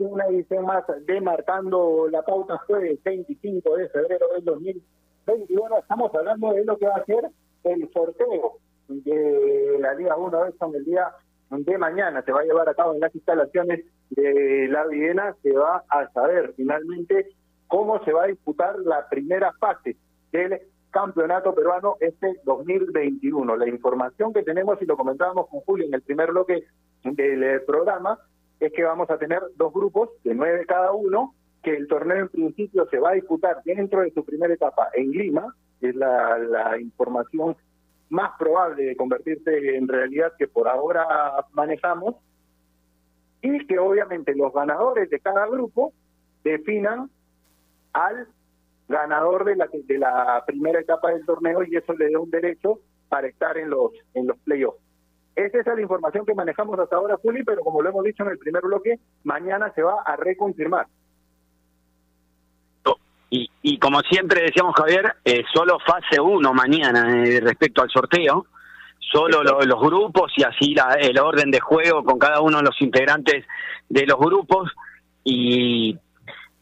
[0.00, 5.78] Una edición más de Marcando la Pauta jueves 25 de febrero del 2021.
[5.78, 7.28] Estamos hablando de lo que va a ser
[7.64, 8.58] el sorteo
[8.88, 11.12] de la Liga 1 de en el día
[11.50, 15.52] de mañana se va a llevar a cabo en las instalaciones de la Viena, se
[15.52, 17.28] va a saber finalmente
[17.68, 19.96] cómo se va a disputar la primera fase
[20.32, 20.60] del
[20.90, 23.56] campeonato peruano este 2021.
[23.56, 26.64] La información que tenemos, y lo comentábamos con Julio en el primer bloque
[27.04, 28.18] del eh, programa,
[28.60, 32.28] es que vamos a tener dos grupos de nueve cada uno, que el torneo en
[32.28, 37.56] principio se va a disputar dentro de su primera etapa en Lima, es la, información
[38.10, 41.06] más probable de convertirse en realidad que por ahora
[41.52, 42.16] manejamos,
[43.42, 45.94] y que obviamente los ganadores de cada grupo
[46.44, 47.10] definan
[47.94, 48.28] al
[48.88, 52.80] ganador de la de la primera etapa del torneo y eso le da un derecho
[53.08, 54.89] para estar en los en los playoffs.
[55.46, 58.30] Esa es la información que manejamos hasta ahora, Juli, pero como lo hemos dicho en
[58.30, 60.86] el primer bloque, mañana se va a reconfirmar.
[63.32, 68.46] Y, y como siempre decíamos, Javier, eh, solo fase 1 mañana eh, respecto al sorteo,
[68.98, 72.64] solo lo- los grupos y así la, el orden de juego con cada uno de
[72.64, 73.44] los integrantes
[73.88, 74.72] de los grupos
[75.22, 75.96] y,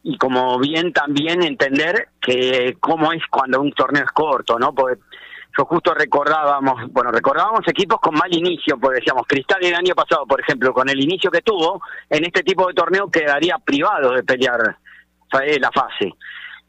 [0.02, 4.74] y como bien también entender que cómo es cuando un torneo es corto, ¿no?
[4.74, 5.00] Porque
[5.58, 10.24] yo justo recordábamos, bueno, recordábamos equipos con mal inicio, porque decíamos, Cristal el año pasado,
[10.24, 14.22] por ejemplo, con el inicio que tuvo, en este tipo de torneo quedaría privado de
[14.22, 14.76] pelear
[15.42, 16.14] eh, la fase.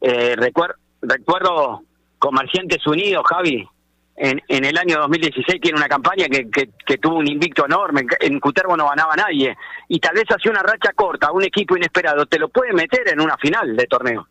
[0.01, 0.73] Eh, recuer-
[1.03, 1.81] recuerdo
[2.17, 3.67] Comerciantes Unidos, Javi,
[4.15, 8.05] en, en el año 2016 tiene una campaña que, que, que tuvo un invicto enorme,
[8.19, 9.55] en Cutervo no ganaba nadie,
[9.87, 13.21] y tal vez hacía una racha corta, un equipo inesperado, te lo puede meter en
[13.21, 14.27] una final de torneo.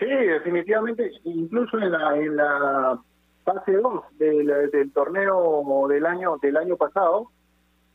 [0.00, 2.98] Sí, definitivamente, incluso en la, en la
[3.44, 7.30] fase 2 del, torneo del año del año pasado,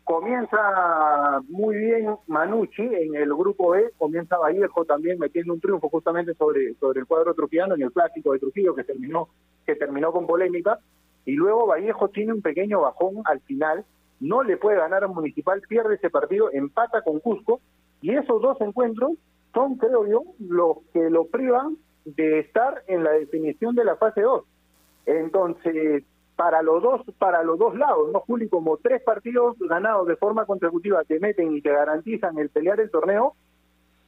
[0.04, 6.34] comienza muy bien Manucci en el grupo B, comienza Vallejo también metiendo un triunfo justamente
[6.36, 9.30] sobre, sobre el cuadro trujiano en el clásico de Trujillo que terminó,
[9.66, 10.80] que terminó con polémica,
[11.26, 13.84] y luego Vallejo tiene un pequeño bajón al final,
[14.20, 17.60] no le puede ganar a Municipal, pierde ese partido, empata con Cusco,
[18.02, 19.14] y esos dos encuentros
[19.54, 24.22] son, creo yo, los que lo privan de estar en la definición de la fase
[24.22, 24.44] 2.
[25.06, 26.04] Entonces,
[26.36, 28.50] para los dos, para los dos lados, ¿no, Juli?
[28.50, 32.92] Como tres partidos ganados de forma consecutiva te meten y te garantizan el pelear el
[32.92, 33.36] torneo,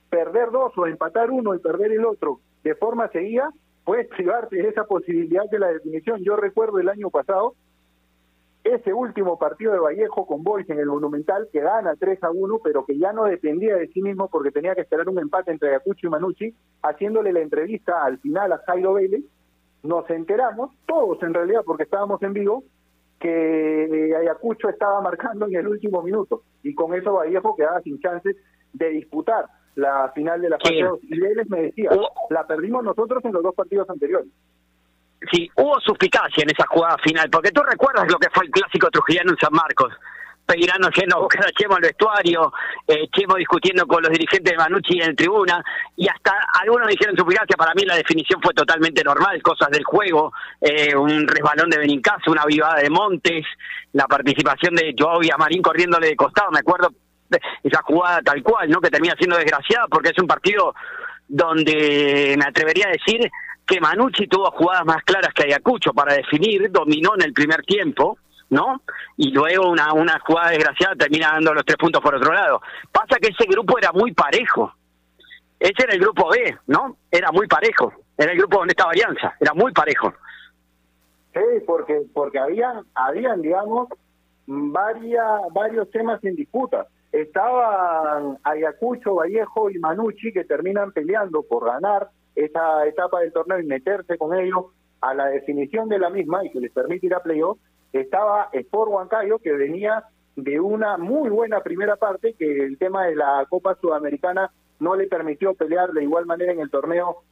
[0.10, 3.52] perder dos o empatar uno y perder el otro de forma seguida,
[3.86, 6.22] puedes privarte de esa posibilidad de la definición.
[6.24, 7.56] Yo recuerdo el año pasado,
[8.64, 12.60] ese último partido de Vallejo con Boys en el Monumental, que gana 3 a 1,
[12.62, 15.70] pero que ya no dependía de sí mismo porque tenía que esperar un empate entre
[15.70, 19.24] Ayacucho y Manucci, haciéndole la entrevista al final a Jairo Vélez,
[19.88, 22.64] nos enteramos, todos en realidad, porque estábamos en vivo,
[23.20, 28.36] que Ayacucho estaba marcando en el último minuto, y con eso Vallejo quedaba sin chances
[28.74, 29.46] de disputar
[29.76, 30.82] la final de la fase Sí.
[30.82, 31.00] 2.
[31.04, 31.90] Y Vélez me decía,
[32.30, 34.30] la perdimos nosotros en los dos partidos anteriores.
[35.32, 38.90] Sí, hubo suspicacia en esa jugada final, porque tú recuerdas lo que fue el clásico
[38.90, 39.94] trujillano en San Marcos.
[40.48, 42.54] Peirano yendo a Chemo al vestuario,
[42.88, 45.62] eh, Chemo discutiendo con los dirigentes de Manucci en tribuna,
[45.98, 46.32] y hasta
[46.62, 50.32] algunos dijeron suspicacia, para mí la definición fue totalmente normal, cosas del juego,
[50.62, 53.46] eh, un resbalón de Benincasa, una avivada de Montes,
[53.92, 56.92] la participación de Joao Marín corriéndole de costado, me acuerdo
[57.62, 58.80] esa jugada tal cual, ¿no?
[58.80, 60.74] Que termina siendo desgraciada porque es un partido
[61.28, 63.30] donde me atrevería a decir
[63.66, 68.18] que Manucci tuvo jugadas más claras que Ayacucho para definir, dominó en el primer tiempo,
[68.50, 68.82] ¿no?
[69.18, 72.62] Y luego una, una jugada desgraciada termina dando los tres puntos por otro lado.
[72.92, 74.74] Pasa que ese grupo era muy parejo.
[75.60, 76.98] Ese era el grupo B, ¿no?
[77.12, 77.92] Era muy parejo.
[78.18, 80.14] Era el grupo donde estaba Alianza, era muy parejo.
[81.34, 83.90] Sí, porque porque habían habían digamos
[84.48, 86.88] varias varios temas en disputa.
[87.12, 93.66] Estaban Ayacucho, Vallejo y Manucci que terminan peleando por ganar esa etapa del torneo y
[93.66, 94.66] meterse con ellos
[95.02, 97.60] a la definición de la misma y que les permite ir a playoff.
[97.94, 100.04] Estaba Sport Huancayo que venía
[100.36, 105.08] de una muy buena primera parte que el tema de la Copa Sudamericana no le
[105.08, 107.24] permitió pelear de igual manera en el torneo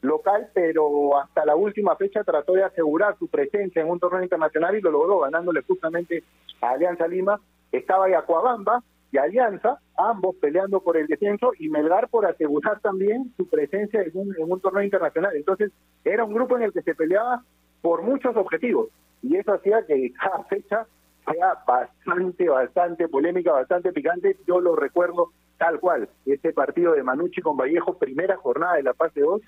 [0.00, 4.76] local, pero hasta la última fecha trató de asegurar su presencia en un torneo internacional
[4.76, 6.24] y lo logró ganándole justamente
[6.60, 7.40] a Alianza Lima.
[7.70, 13.48] Estaba Yacuabamba y Alianza, ambos peleando por el descenso y Melgar por asegurar también su
[13.48, 15.36] presencia en un, en un torneo internacional.
[15.36, 15.70] Entonces
[16.04, 17.44] era un grupo en el que se peleaba
[17.80, 18.88] por muchos objetivos
[19.22, 20.86] y eso hacía que cada fecha
[21.30, 24.36] sea bastante, bastante polémica, bastante picante.
[24.46, 28.94] Yo lo recuerdo tal cual, este partido de Manucci con Vallejo, primera jornada de la
[28.94, 29.42] fase 2,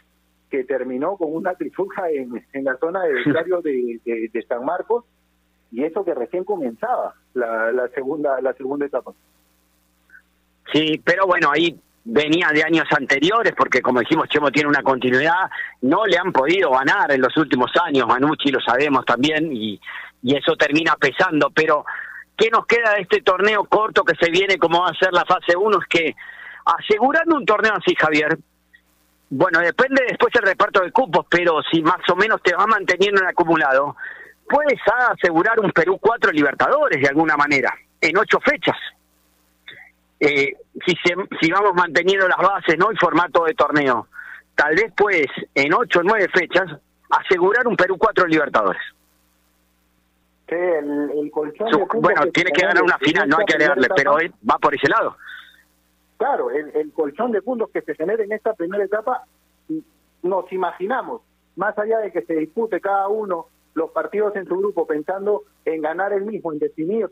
[0.51, 4.65] que terminó con una trifuja en, en la zona de vestuario de, de, de San
[4.65, 5.05] Marcos,
[5.71, 9.13] y eso que recién comenzaba la, la segunda la segunda etapa.
[10.73, 11.79] Sí, pero bueno, ahí
[12.13, 15.49] venía de años anteriores, porque como dijimos, Chemo tiene una continuidad,
[15.83, 19.81] no le han podido ganar en los últimos años, Manucci lo sabemos también, y,
[20.23, 21.85] y eso termina pesando, pero
[22.37, 25.25] ¿qué nos queda de este torneo corto que se viene como va a ser la
[25.25, 25.79] fase 1?
[25.79, 26.17] Es que
[26.65, 28.37] asegurando un torneo así, Javier,
[29.31, 33.21] bueno, depende después el reparto de cupos, pero si más o menos te va manteniendo
[33.21, 33.95] en acumulado,
[34.49, 34.81] puedes
[35.11, 38.77] asegurar un Perú 4 Libertadores de alguna manera, en ocho fechas.
[40.21, 40.55] Eh,
[40.87, 42.91] si, se, si vamos manteniendo las bases, ¿no?
[42.91, 44.07] El formato de torneo.
[44.55, 46.67] Tal vez puedes, en ocho o nueve fechas,
[47.09, 48.83] asegurar un Perú 4 Libertadores.
[50.49, 53.47] Sí, el, el colchón puntos Bueno, que tiene que ganar una en final, no hay
[53.47, 55.17] que primera pero él va por ese lado.
[56.19, 59.25] Claro, el, el colchón de puntos que se genera en esta primera etapa,
[60.23, 61.23] nos imaginamos,
[61.57, 65.81] más allá de que se dispute cada uno los partidos en su grupo pensando en
[65.81, 67.09] ganar el mismo, en definir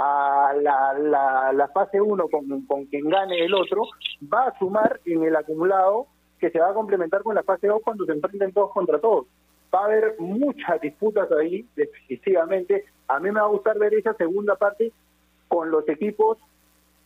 [0.00, 3.82] a la, la, la fase 1 con, con quien gane el otro,
[4.32, 6.06] va a sumar en el acumulado
[6.38, 9.26] que se va a complementar con la fase 2 cuando se enfrenten todos contra todos.
[9.74, 12.84] Va a haber muchas disputas ahí, definitivamente.
[13.08, 14.92] A mí me va a gustar ver esa segunda parte
[15.48, 16.38] con los equipos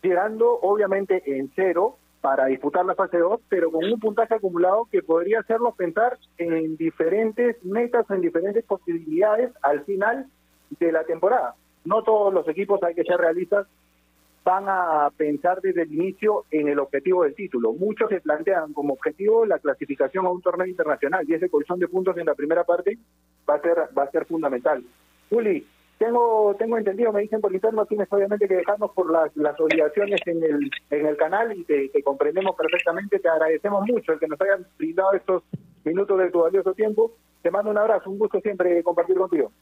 [0.03, 5.03] llegando obviamente en cero para disputar la fase 2, pero con un puntaje acumulado que
[5.03, 10.26] podría hacerlos pensar en diferentes metas, en diferentes posibilidades al final
[10.78, 11.55] de la temporada.
[11.85, 13.66] No todos los equipos, hay que ser realistas,
[14.45, 17.72] van a pensar desde el inicio en el objetivo del título.
[17.72, 21.89] Muchos se plantean como objetivo la clasificación a un torneo internacional y ese colchón de
[21.89, 22.99] puntos en la primera parte
[23.49, 24.83] va a ser va a ser fundamental.
[25.30, 25.64] Juli,
[25.99, 30.20] tengo tengo entendido, me dicen por interno, tienes obviamente que dejarnos por las, las obligaciones
[30.26, 34.26] en el en el canal y te, te comprendemos perfectamente, te agradecemos mucho el que
[34.26, 35.45] nos hayan brindado estos
[35.85, 37.12] minutos de tu valioso tiempo.
[37.43, 39.53] Te mando un abrazo, un gusto siempre compartir contigo.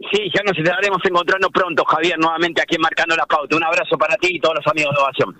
[0.00, 3.56] Sí, ya nos estaremos encontrando pronto, Javier, nuevamente aquí Marcando la Pauta.
[3.56, 5.36] Un abrazo para ti y todos los amigos de Ovación.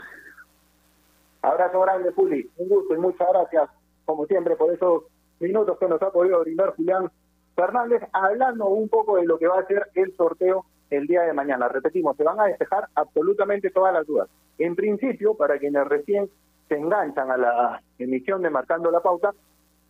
[1.42, 2.50] Abrazo grande, Juli.
[2.56, 3.70] Un gusto y muchas gracias,
[4.04, 5.04] como siempre, por esos
[5.38, 7.10] minutos que nos ha podido brindar Julián
[7.54, 11.32] Fernández, hablando un poco de lo que va a ser el sorteo el día de
[11.32, 11.68] mañana.
[11.68, 14.28] Repetimos, se van a despejar absolutamente todas las dudas.
[14.58, 16.28] En principio, para quienes recién
[16.68, 19.32] se enganchan a la emisión de Marcando la Pauta,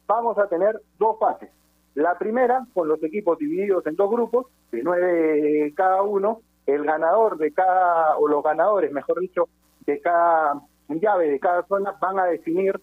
[0.06, 1.50] vamos a tener dos fases.
[1.99, 7.36] La primera, con los equipos divididos en dos grupos, de nueve cada uno, el ganador
[7.38, 9.49] de cada, o los ganadores, mejor dicho,
[9.84, 12.80] de cada llave de cada zona van a definir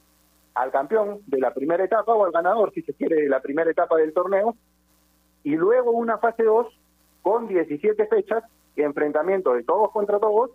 [0.53, 3.72] al campeón de la primera etapa o al ganador, si se quiere, de la primera
[3.72, 4.53] etapa del torneo.
[5.45, 6.68] Y luego una fase 2
[7.22, 8.43] con 17 fechas,
[8.76, 10.51] enfrentamiento de todos contra todos.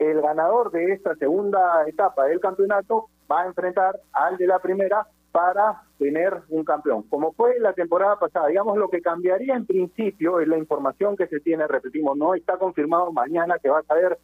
[0.00, 5.06] El ganador de esta segunda etapa del campeonato va a enfrentar al de la primera
[5.32, 7.02] para tener un campeón.
[7.04, 11.26] Como fue la temporada pasada, digamos, lo que cambiaría en principio es la información que
[11.26, 14.18] se tiene, repetimos, no está confirmado mañana que va a saber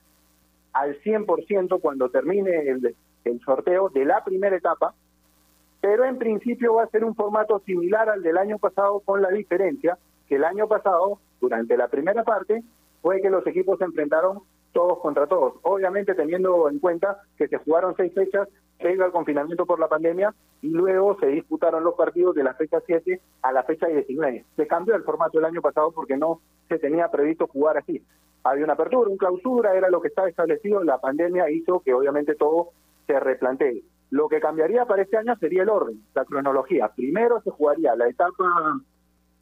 [0.72, 4.94] al 100% cuando termine el, el sorteo de la primera etapa,
[5.80, 9.28] pero en principio va a ser un formato similar al del año pasado con la
[9.28, 9.98] diferencia
[10.28, 12.62] que el año pasado, durante la primera parte,
[13.02, 14.40] fue que los equipos se enfrentaron
[14.72, 15.54] todos contra todos.
[15.62, 18.48] Obviamente teniendo en cuenta que se jugaron seis fechas
[18.84, 22.82] previo al confinamiento por la pandemia y luego se disputaron los partidos de la fecha
[22.84, 24.44] 7 a la fecha 19.
[24.56, 28.02] Se cambió el formato el año pasado porque no se tenía previsto jugar así.
[28.42, 30.84] Había una apertura, una clausura, era lo que estaba establecido.
[30.84, 32.72] La pandemia hizo que obviamente todo
[33.06, 33.82] se replantee.
[34.10, 36.88] Lo que cambiaría para este año sería el orden, la cronología.
[36.94, 38.44] Primero se jugaría la etapa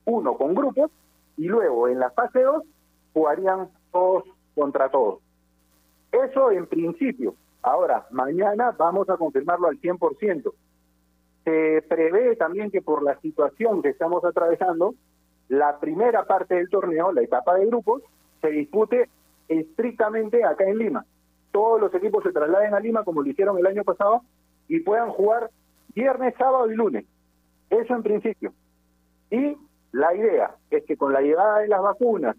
[0.04, 0.92] 1 con grupos
[1.36, 2.62] y luego en la fase 2
[3.12, 4.22] jugarían todos
[4.54, 5.18] contra todos.
[6.12, 7.34] Eso en principio.
[7.62, 10.52] Ahora, mañana vamos a confirmarlo al 100%.
[11.44, 14.94] Se prevé también que por la situación que estamos atravesando,
[15.48, 18.02] la primera parte del torneo, la etapa de grupos,
[18.40, 19.08] se dispute
[19.48, 21.04] estrictamente acá en Lima.
[21.52, 24.22] Todos los equipos se trasladen a Lima como lo hicieron el año pasado
[24.68, 25.50] y puedan jugar
[25.94, 27.04] viernes, sábado y lunes.
[27.70, 28.52] Eso en principio.
[29.30, 29.56] Y
[29.92, 32.36] la idea es que con la llegada de las vacunas,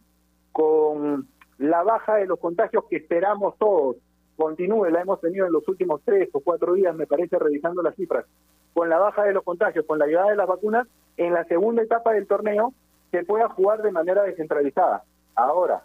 [0.51, 1.27] con
[1.59, 3.97] la baja de los contagios que esperamos todos,
[4.35, 7.95] continúe, la hemos tenido en los últimos tres o cuatro días, me parece, revisando las
[7.95, 8.25] cifras,
[8.73, 11.83] con la baja de los contagios, con la llegada de las vacunas, en la segunda
[11.83, 12.73] etapa del torneo
[13.11, 15.03] se pueda jugar de manera descentralizada.
[15.35, 15.83] Ahora,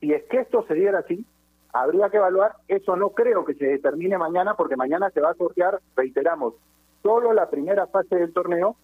[0.00, 1.24] si es que esto se diera así,
[1.72, 5.34] habría que evaluar, eso no creo que se determine mañana, porque mañana se va a
[5.34, 6.54] sortear, reiteramos,
[7.02, 8.76] solo la primera fase del torneo,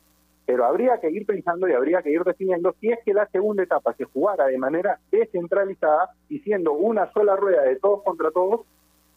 [0.48, 3.62] pero habría que ir pensando y habría que ir definiendo si es que la segunda
[3.62, 8.62] etapa se jugara de manera descentralizada y siendo una sola rueda de todos contra todos,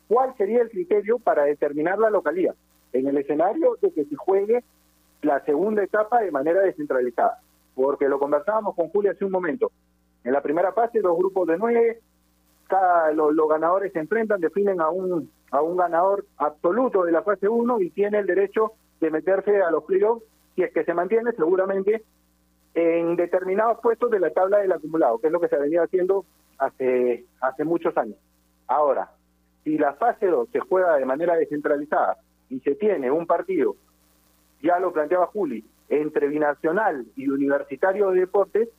[0.09, 2.53] ¿cuál sería el criterio para determinar la localidad?
[2.91, 4.61] En el escenario de que se juegue
[5.21, 7.39] la segunda etapa de manera descentralizada,
[7.75, 9.71] porque lo conversábamos con Julia hace un momento.
[10.25, 11.99] En la primera fase, dos grupos de nueve,
[12.67, 17.23] cada, los, los ganadores se enfrentan, definen a un, a un ganador absoluto de la
[17.23, 20.25] fase 1 y tiene el derecho de meterse a los playoffs
[20.55, 22.03] si es que se mantiene, seguramente
[22.73, 25.83] en determinados puestos de la tabla del acumulado, que es lo que se ha venido
[25.83, 26.25] haciendo
[26.57, 28.17] hace, hace muchos años.
[28.67, 29.11] Ahora,
[29.63, 32.17] si la fase 2 se juega de manera descentralizada
[32.49, 33.75] y se tiene un partido,
[34.61, 38.69] ya lo planteaba Juli, entre binacional y universitario de deportes,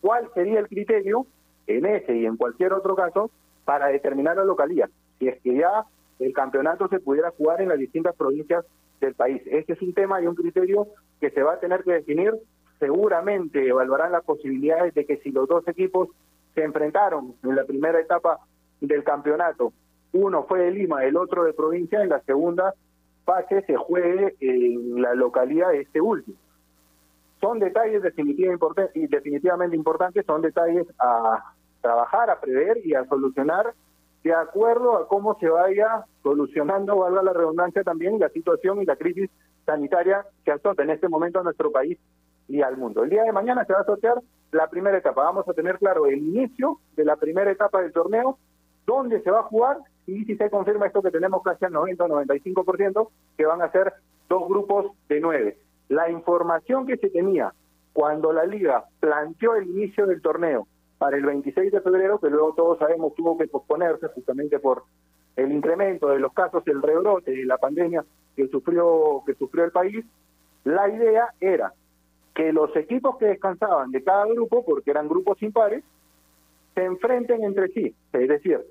[0.00, 1.26] ¿cuál sería el criterio
[1.66, 3.30] en ese y en cualquier otro caso
[3.64, 4.88] para determinar la localidad?
[5.18, 5.84] Si es que ya
[6.18, 8.64] el campeonato se pudiera jugar en las distintas provincias
[9.06, 9.42] del país.
[9.46, 10.88] Ese es un tema y un criterio
[11.20, 12.34] que se va a tener que definir.
[12.78, 16.08] Seguramente evaluarán las posibilidades de que si los dos equipos
[16.54, 18.40] se enfrentaron en la primera etapa
[18.80, 19.72] del campeonato,
[20.12, 22.74] uno fue de Lima, el otro de provincia, en la segunda
[23.24, 26.36] fase se juegue en la localidad de este último.
[27.40, 33.74] Son detalles definitivamente importantes, son detalles a trabajar, a prever y a solucionar
[34.22, 38.96] de acuerdo a cómo se vaya solucionando, valga la redundancia también, la situación y la
[38.96, 39.30] crisis
[39.66, 41.98] sanitaria que azota en este momento a nuestro país
[42.48, 43.02] y al mundo.
[43.02, 44.20] El día de mañana se va a sortear
[44.52, 45.24] la primera etapa.
[45.24, 48.38] Vamos a tener claro el inicio de la primera etapa del torneo,
[48.86, 52.04] dónde se va a jugar y si se confirma esto que tenemos casi al 90
[52.04, 53.92] o 95%, que van a ser
[54.28, 55.58] dos grupos de nueve.
[55.88, 57.52] La información que se tenía
[57.92, 60.66] cuando la liga planteó el inicio del torneo
[61.02, 64.84] para el 26 de febrero, que luego todos sabemos tuvo que posponerse justamente por
[65.34, 68.04] el incremento de los casos, el rebrote de la pandemia
[68.36, 70.04] que sufrió que sufrió el país,
[70.62, 71.72] la idea era
[72.36, 75.82] que los equipos que descansaban de cada grupo, porque eran grupos impares,
[76.76, 77.92] se enfrenten entre sí.
[78.12, 78.64] Es decir,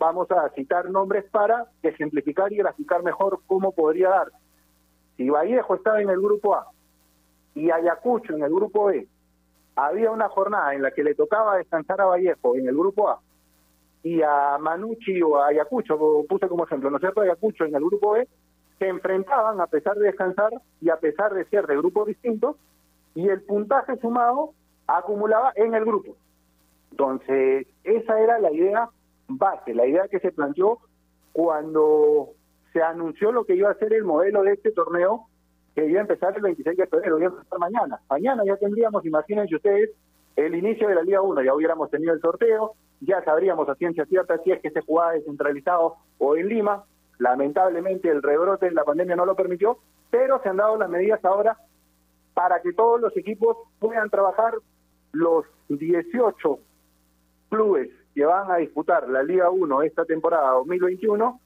[0.00, 4.32] vamos a citar nombres para ejemplificar y graficar mejor cómo podría dar.
[5.16, 6.66] Si Vallejo estaba en el grupo A
[7.54, 9.06] y Ayacucho en el grupo B,
[9.86, 13.20] había una jornada en la que le tocaba descansar a Vallejo en el grupo A
[14.02, 17.20] y a Manucci o a Ayacucho, puse como ejemplo, ¿no es cierto?
[17.20, 18.26] Ayacucho en el grupo B,
[18.78, 22.56] se enfrentaban a pesar de descansar y a pesar de ser de grupos distintos
[23.14, 24.52] y el puntaje sumado
[24.86, 26.16] acumulaba en el grupo.
[26.90, 28.88] Entonces, esa era la idea
[29.28, 30.78] base, la idea que se planteó
[31.32, 32.30] cuando
[32.72, 35.26] se anunció lo que iba a ser el modelo de este torneo,
[35.74, 38.00] que iba a empezar el 26 de febrero, iba a empezar mañana.
[38.08, 39.90] Mañana ya tendríamos, imagínense ustedes,
[40.36, 44.04] el inicio de la Liga 1, ya hubiéramos tenido el sorteo, ya sabríamos a ciencia
[44.06, 46.84] cierta si es que se jugaba descentralizado o en Lima.
[47.18, 49.78] Lamentablemente el rebrote de la pandemia no lo permitió,
[50.10, 51.56] pero se han dado las medidas ahora
[52.34, 54.54] para que todos los equipos puedan trabajar
[55.12, 56.58] los 18
[57.50, 61.40] clubes que van a disputar la Liga 1 esta temporada 2021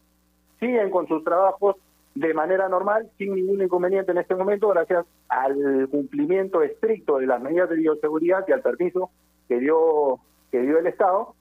[0.61, 1.77] siguen con sus trabajos
[2.15, 7.43] de manera normal, sin ningún inconveniente en este momento, gracias al cumplimiento estricto de las
[7.43, 9.11] medidas de bioseguridad y al permiso
[9.49, 10.21] que dio,
[10.53, 11.35] que dio el Estado.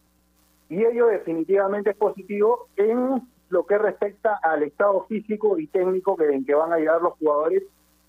[0.69, 6.25] Y ello definitivamente es positivo en lo que respecta al estado físico y técnico que,
[6.25, 7.63] en que van a llegar los jugadores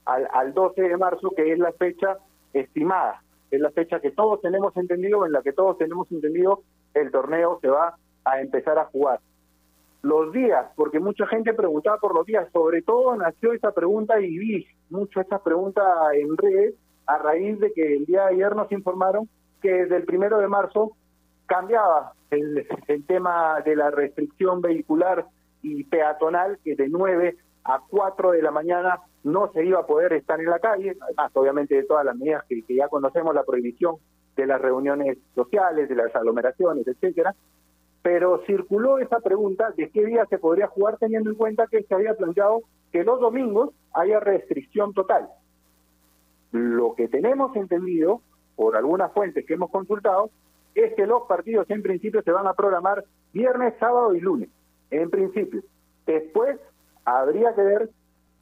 [0.07, 2.17] al, al 12 de marzo, que es la fecha
[2.55, 6.63] estimada, es la fecha que todos tenemos entendido, en la que todos tenemos entendido
[6.95, 9.21] el torneo se va a empezar a jugar.
[10.05, 14.37] Los días, porque mucha gente preguntaba por los días, sobre todo nació esta pregunta y
[14.37, 15.83] vi mucho esta pregunta
[16.13, 16.75] en redes
[17.07, 19.31] a raíz de que el día de ayer nos informaron
[19.63, 20.93] que desde el primero de marzo
[21.47, 22.67] cambiaba el,
[23.07, 25.25] tema de la restricción vehicular
[25.63, 30.13] y peatonal, que de 9 a 4 de la mañana no se iba a poder
[30.13, 33.45] estar en la calle, además obviamente de todas las medidas que, que ya conocemos, la
[33.45, 33.97] prohibición
[34.37, 37.35] de las reuniones sociales, de las aglomeraciones, etcétera,
[38.05, 41.95] pero circuló esa pregunta de qué día se podría jugar teniendo en cuenta que se
[41.95, 42.61] había planteado
[42.93, 45.31] que los domingos haya restricción total.
[46.53, 48.21] Lo que tenemos entendido,
[48.57, 50.29] por algunas fuentes que hemos consultado,
[50.75, 54.51] es que los partidos en principio se van a programar viernes, sábado y lunes,
[54.91, 55.63] en principio.
[56.05, 56.61] Después
[57.07, 57.91] habría que ver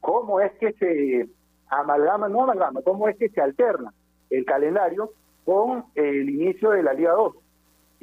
[0.01, 1.29] cómo es que se
[1.69, 3.93] amalgama, no amalgama, cómo es que se alterna
[4.29, 5.11] el calendario
[5.45, 7.33] con el inicio de la Liga 2,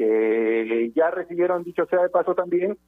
[0.01, 2.79] que ya recibieron, dicho sea de paso también,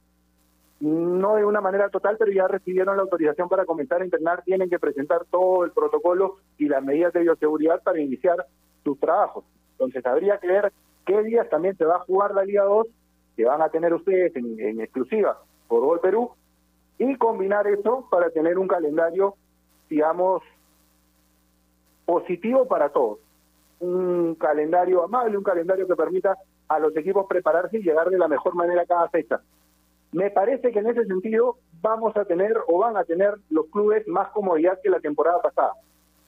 [0.79, 4.67] no de una manera total, pero ya recibieron la autorización para comenzar a internar, tienen
[4.67, 8.47] que presentar todo el protocolo y las medidas de bioseguridad para iniciar
[8.83, 9.45] sus trabajos.
[9.73, 10.73] Entonces habría que ver
[11.05, 12.87] qué días también se va a jugar la Liga 2,
[13.37, 15.37] que van a tener ustedes en, en exclusiva
[15.67, 16.31] por Gol Perú,
[16.97, 19.35] y combinar eso para tener un calendario,
[19.87, 20.41] digamos,
[22.05, 23.19] positivo para todos.
[23.79, 26.35] Un calendario amable, un calendario que permita
[26.75, 29.41] a los equipos prepararse y llegar de la mejor manera a cada fecha.
[30.11, 34.07] Me parece que en ese sentido vamos a tener o van a tener los clubes
[34.07, 35.73] más comodidad que la temporada pasada,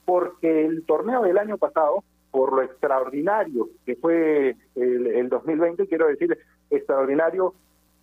[0.04, 6.08] porque el torneo del año pasado, por lo extraordinario que fue el, el 2020, quiero
[6.08, 6.36] decir
[6.70, 7.54] extraordinario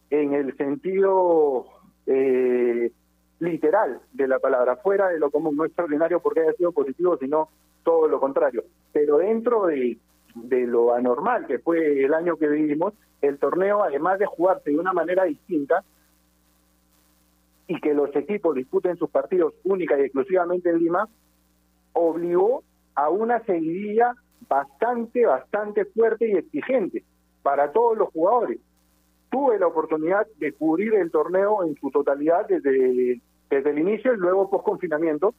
[0.09, 1.65] en el sentido
[2.05, 2.91] eh,
[3.39, 7.49] literal de la palabra, fuera de lo común, no extraordinario porque haya sido positivo, sino
[7.83, 8.63] todo lo contrario.
[8.91, 9.97] pero dentro de,
[10.35, 14.79] de lo anormal que fue el año que vivimos, el torneo, además de jugarse de
[14.79, 15.83] una manera distinta,
[17.67, 21.07] y que los equipos disputen sus partidos única y exclusivamente en Lima,
[21.93, 22.63] obligó
[22.95, 24.13] a una seguidilla
[24.49, 27.03] bastante, bastante fuerte y exigente
[27.41, 28.59] para todos los jugadores.
[29.31, 34.17] Tuve la oportunidad de cubrir el torneo en su totalidad desde, desde el inicio y
[34.17, 35.33] luego post confinamiento.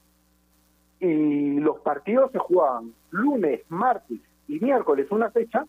[1.01, 5.64] Y los partidos se jugaban lunes, martes y miércoles una fecha,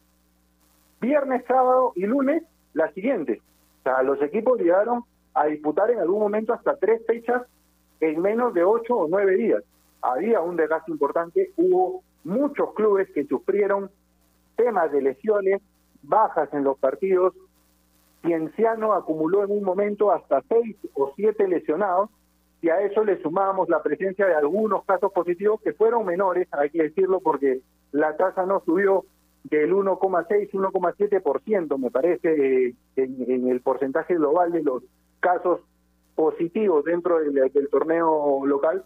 [1.02, 3.42] viernes, sábado y lunes la siguiente.
[3.80, 5.04] O sea, los equipos llegaron
[5.34, 7.44] a disputar en algún momento hasta tres fechas
[8.00, 9.64] en menos de ocho o nueve días.
[10.02, 13.90] Había un desgaste importante, hubo muchos clubes que sufrieron
[14.56, 15.62] temas de lesiones,
[16.02, 17.34] bajas en los partidos.
[18.22, 22.10] Cienciano acumuló en un momento hasta seis o siete lesionados
[22.62, 26.70] y a eso le sumamos la presencia de algunos casos positivos que fueron menores, hay
[26.72, 27.62] que decirlo porque
[27.96, 29.06] la tasa no subió
[29.46, 34.84] del 1,6, 1,7%, me parece, en, en el porcentaje global de los
[35.22, 35.62] casos
[36.14, 38.84] positivos dentro del, del torneo local,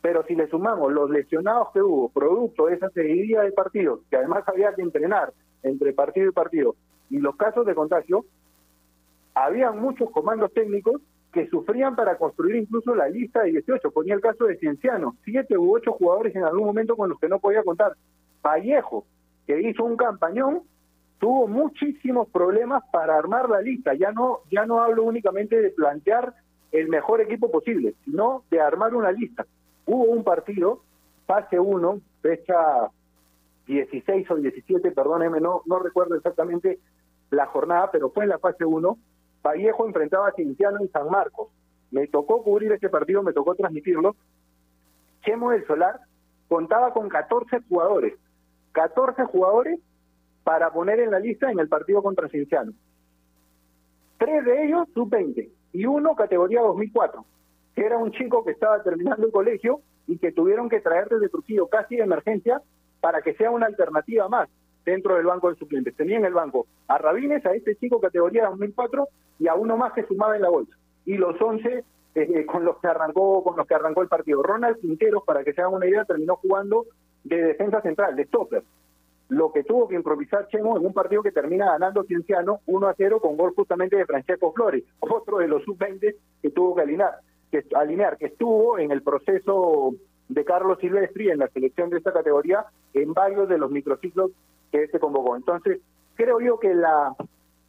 [0.00, 4.16] pero si le sumamos los lesionados que hubo, producto de esa seguidilla de partidos, que
[4.16, 5.32] además había que entrenar
[5.64, 6.76] entre partido y partido,
[7.10, 8.24] y los casos de contagio,
[9.34, 11.02] había muchos comandos técnicos
[11.32, 13.90] que sufrían para construir incluso la lista de 18.
[13.90, 17.28] Ponía el caso de Cienciano, siete u ocho jugadores en algún momento con los que
[17.28, 17.94] no podía contar.
[18.42, 19.04] Vallejo,
[19.46, 20.62] que hizo un campañón,
[21.18, 23.94] tuvo muchísimos problemas para armar la lista.
[23.94, 26.34] Ya no, ya no hablo únicamente de plantear
[26.72, 29.46] el mejor equipo posible, sino de armar una lista.
[29.86, 30.80] Hubo un partido,
[31.26, 32.90] fase 1, fecha
[33.66, 36.80] 16 o 17, perdóneme, no, recuerdo exactamente
[37.30, 38.98] la jornada, pero fue en la fase 1.
[39.42, 41.48] Vallejo enfrentaba a Cienciano en San Marcos.
[41.90, 44.16] Me tocó cubrir ese partido, me tocó transmitirlo.
[45.24, 46.00] Chemo del Solar
[46.48, 48.14] contaba con 14 jugadores.
[48.72, 49.80] 14 jugadores
[50.44, 52.72] para poner en la lista en el partido contra Cienciano.
[54.18, 57.24] Tres de ellos sub-20 y uno categoría 2004,
[57.74, 61.28] que era un chico que estaba terminando el colegio y que tuvieron que traer desde
[61.28, 62.60] Trujillo casi de emergencia
[63.00, 64.48] para que sea una alternativa más
[64.84, 65.96] dentro del banco de suplentes.
[65.96, 69.08] Tenía en el banco a Rabines, a este chico categoría 2004
[69.38, 70.76] y a uno más que sumaba en la bolsa.
[71.04, 74.42] Y los 11 eh, con los que arrancó con los que arrancó el partido.
[74.42, 76.84] Ronald Quinteros, para que se hagan una idea, terminó jugando
[77.24, 78.62] de defensa central, de stopper.
[79.28, 82.94] Lo que tuvo que improvisar Chemo en un partido que termina ganando Cienciano 1 a
[82.94, 87.20] 0 con gol justamente de Francesco Flores, otro de los sub-20 que tuvo que alinear,
[87.50, 89.94] que alinear, que estuvo en el proceso
[90.28, 94.32] de Carlos Silvestri en la selección de esta categoría en varios de los microciclos
[94.70, 95.36] que se convocó.
[95.36, 95.80] Entonces,
[96.14, 97.14] creo yo que la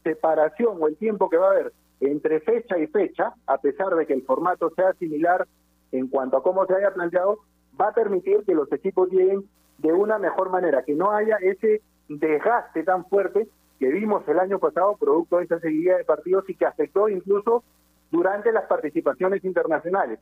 [0.04, 4.06] separación o el tiempo que va a haber entre fecha y fecha, a pesar de
[4.06, 5.48] que el formato sea similar
[5.92, 7.40] en cuanto a cómo se haya planteado,
[7.80, 9.44] va a permitir que los equipos lleguen
[9.78, 13.48] de una mejor manera, que no haya ese desgaste tan fuerte
[13.80, 17.64] que vimos el año pasado producto de esa seguida de partidos y que afectó incluso
[18.12, 20.20] durante las participaciones internacionales.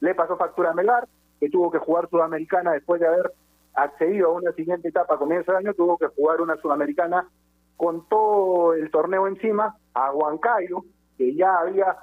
[0.00, 1.08] Le pasó factura a Melar,
[1.40, 3.32] que tuvo que jugar Sudamericana después de haber
[3.74, 7.28] accedido a una siguiente etapa a comienzo de año, tuvo que jugar una Sudamericana
[7.76, 10.82] con todo el torneo encima, a Huancayo,
[11.16, 11.96] que ya había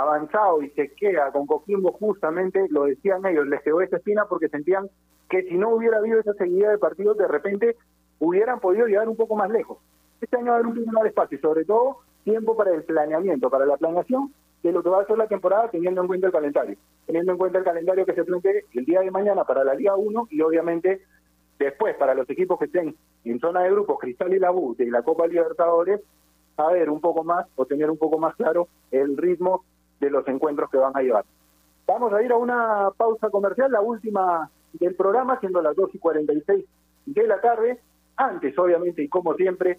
[0.00, 4.48] avanzado y se queda con Coquimbo justamente, lo decían ellos, les quedó esa espina porque
[4.48, 4.88] sentían
[5.28, 7.76] que si no hubiera habido esa seguida de partidos, de repente
[8.18, 9.78] hubieran podido llegar un poco más lejos.
[10.20, 12.72] Este año va a haber un poco más de espacio y sobre todo tiempo para
[12.72, 14.32] el planeamiento, para la planeación
[14.62, 16.76] de lo que va a ser la temporada teniendo en cuenta el calendario,
[17.06, 19.96] teniendo en cuenta el calendario que se plantee el día de mañana para la Liga
[19.96, 21.02] 1 y obviamente
[21.58, 24.86] después para los equipos que estén en zona de grupos Cristal y la U de
[24.86, 26.00] la Copa Libertadores,
[26.56, 29.64] saber un poco más o tener un poco más claro el ritmo
[30.02, 31.24] de los encuentros que van a llevar.
[31.86, 35.98] Vamos a ir a una pausa comercial, la última del programa, siendo las 2 y
[35.98, 36.64] 46
[37.06, 37.78] de la tarde.
[38.16, 39.78] Antes, obviamente, y como siempre,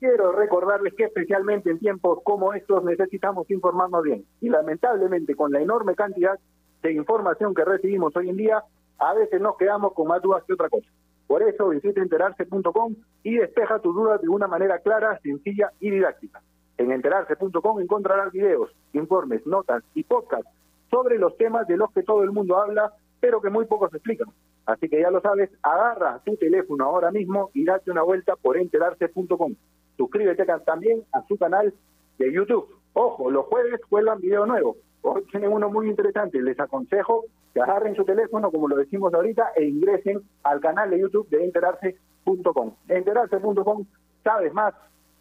[0.00, 4.24] quiero recordarles que especialmente en tiempos como estos necesitamos informarnos bien.
[4.40, 6.38] Y lamentablemente, con la enorme cantidad
[6.82, 8.62] de información que recibimos hoy en día,
[8.98, 10.88] a veces nos quedamos con más dudas que otra cosa.
[11.26, 16.40] Por eso visita enterarse.com y despeja tus dudas de una manera clara, sencilla y didáctica.
[16.78, 20.50] En enterarse.com encontrarás videos, informes, notas y podcasts
[20.90, 24.28] sobre los temas de los que todo el mundo habla, pero que muy pocos explican.
[24.64, 28.56] Así que ya lo sabes, agarra tu teléfono ahora mismo y date una vuelta por
[28.56, 29.54] enterarse.com.
[29.96, 31.74] Suscríbete también a su canal
[32.18, 32.68] de YouTube.
[32.92, 34.76] Ojo, los jueves cuelgan video nuevo.
[35.02, 36.40] Hoy tienen uno muy interesante.
[36.40, 37.24] Les aconsejo
[37.54, 41.44] que agarren su teléfono, como lo decimos ahorita, e ingresen al canal de YouTube de
[41.44, 42.74] enterarse.com.
[42.88, 43.86] Enterarse.com,
[44.22, 44.74] sabes más,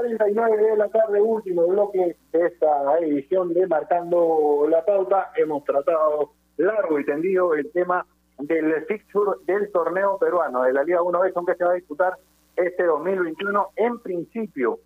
[0.00, 5.30] 49 de la tarde, último bloque de esta edición de Marcando la Pauta.
[5.36, 8.06] Hemos tratado largo y tendido el tema
[8.38, 12.14] del fixture del torneo peruano de la Liga 1B, aunque se va a disputar
[12.56, 14.78] este 2021 en principio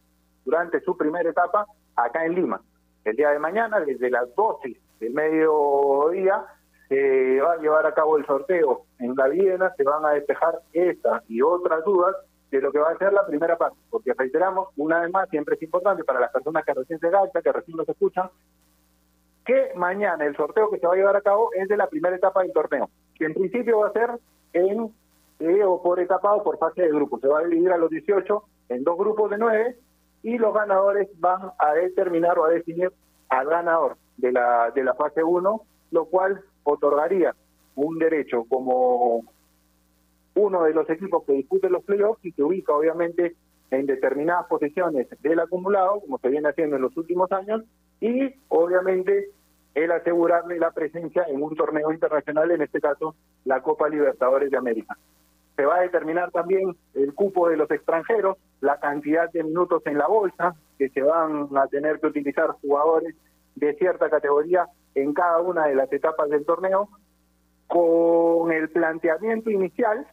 [0.44, 2.60] durante su primera etapa acá en Lima.
[3.04, 6.44] El día de mañana, desde las 12 del mediodía,
[6.88, 10.58] se va a llevar a cabo el sorteo en la Viena, se van a despejar
[10.72, 12.16] estas y otras dudas
[12.56, 15.56] de lo que va a ser la primera parte, porque reiteramos, una vez más, siempre
[15.56, 18.30] es importante para las personas que recién se gasta, que recién nos escuchan,
[19.44, 22.16] que mañana el sorteo que se va a llevar a cabo es de la primera
[22.16, 24.10] etapa del torneo, que en principio va a ser
[24.52, 24.94] en
[25.40, 27.18] eh, o por etapa o por fase de grupo.
[27.18, 29.76] Se va a dividir a los 18 en dos grupos de nueve
[30.22, 32.92] y los ganadores van a determinar o a definir
[33.28, 37.34] al ganador de la, de la fase 1, lo cual otorgaría
[37.74, 39.24] un derecho como
[40.34, 43.36] uno de los equipos que dispute los playoffs y se ubica obviamente
[43.70, 47.62] en determinadas posiciones del acumulado, como se viene haciendo en los últimos años,
[48.00, 49.30] y obviamente
[49.74, 53.14] el asegurarle la presencia en un torneo internacional, en este caso
[53.44, 54.96] la Copa Libertadores de América.
[55.56, 59.98] Se va a determinar también el cupo de los extranjeros, la cantidad de minutos en
[59.98, 63.14] la bolsa que se van a tener que utilizar jugadores
[63.54, 64.66] de cierta categoría
[64.96, 66.88] en cada una de las etapas del torneo,
[67.66, 70.06] con el planteamiento inicial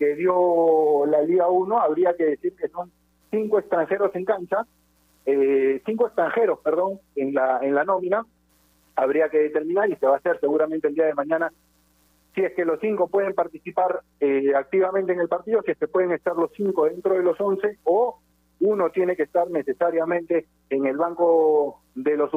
[0.00, 2.90] que dio la Liga 1, habría que decir que son
[3.30, 4.66] cinco extranjeros en cancha,
[5.26, 8.24] eh, cinco extranjeros, perdón, en la, en la nómina,
[8.96, 11.52] habría que determinar y se va a hacer seguramente el día de mañana
[12.34, 15.88] si es que los cinco pueden participar eh, activamente en el partido, si es que
[15.88, 18.20] pueden estar los cinco dentro de los once o
[18.60, 22.30] uno tiene que estar necesariamente en el banco de los,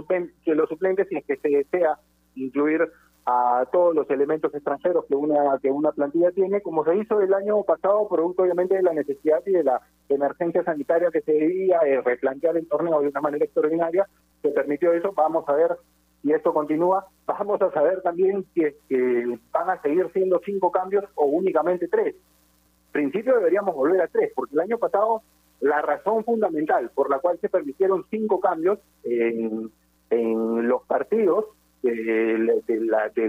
[0.45, 1.97] de los suplentes si es que se desea
[2.36, 2.89] incluir
[3.26, 7.34] a todos los elementos extranjeros que una que una plantilla tiene, como se hizo el
[7.34, 11.80] año pasado, producto obviamente de la necesidad y de la emergencia sanitaria que se debía
[11.80, 14.07] de replantear el torneo de una manera extraordinaria,
[14.41, 15.78] se permitió eso, vamos a ver
[16.21, 20.71] si esto continúa, vamos a saber también si es que van a seguir siendo cinco
[20.71, 22.15] cambios o únicamente tres.
[22.15, 25.21] En principio deberíamos volver a tres, porque el año pasado
[25.61, 29.71] la razón fundamental por la cual se permitieron cinco cambios en,
[30.09, 31.45] en los partidos
[31.84, 33.27] de, la, de,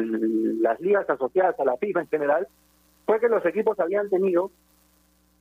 [0.61, 2.49] las ligas asociadas a la FIFA en general
[3.05, 4.51] fue que los equipos habían tenido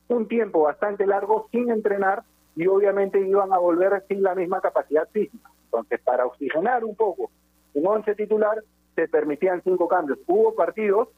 [0.08, 2.24] un tiempo bastante largo sin entrenar
[2.56, 5.50] y obviamente iban a volver sin la misma capacidad física.
[5.66, 7.30] Entonces, para oxigenar un poco
[7.74, 8.62] un once titular,
[8.94, 10.18] se permitían cinco cambios.
[10.26, 11.08] Hubo partidos,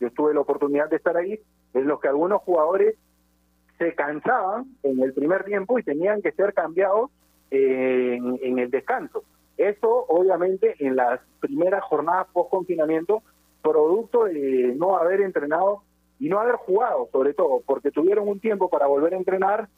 [0.00, 1.38] yo tuve la oportunidad de estar ahí,
[1.72, 2.96] en los que algunos jugadores
[3.78, 7.10] se cansaban en el primer tiempo y tenían que ser cambiados
[7.50, 9.22] en, en el descanso.
[9.56, 13.22] Eso, obviamente, en las primeras jornadas post confinamiento,
[13.62, 15.82] producto de no haber entrenado
[16.18, 19.68] y no haber jugado, sobre todo, porque tuvieron un tiempo para volver a entrenar.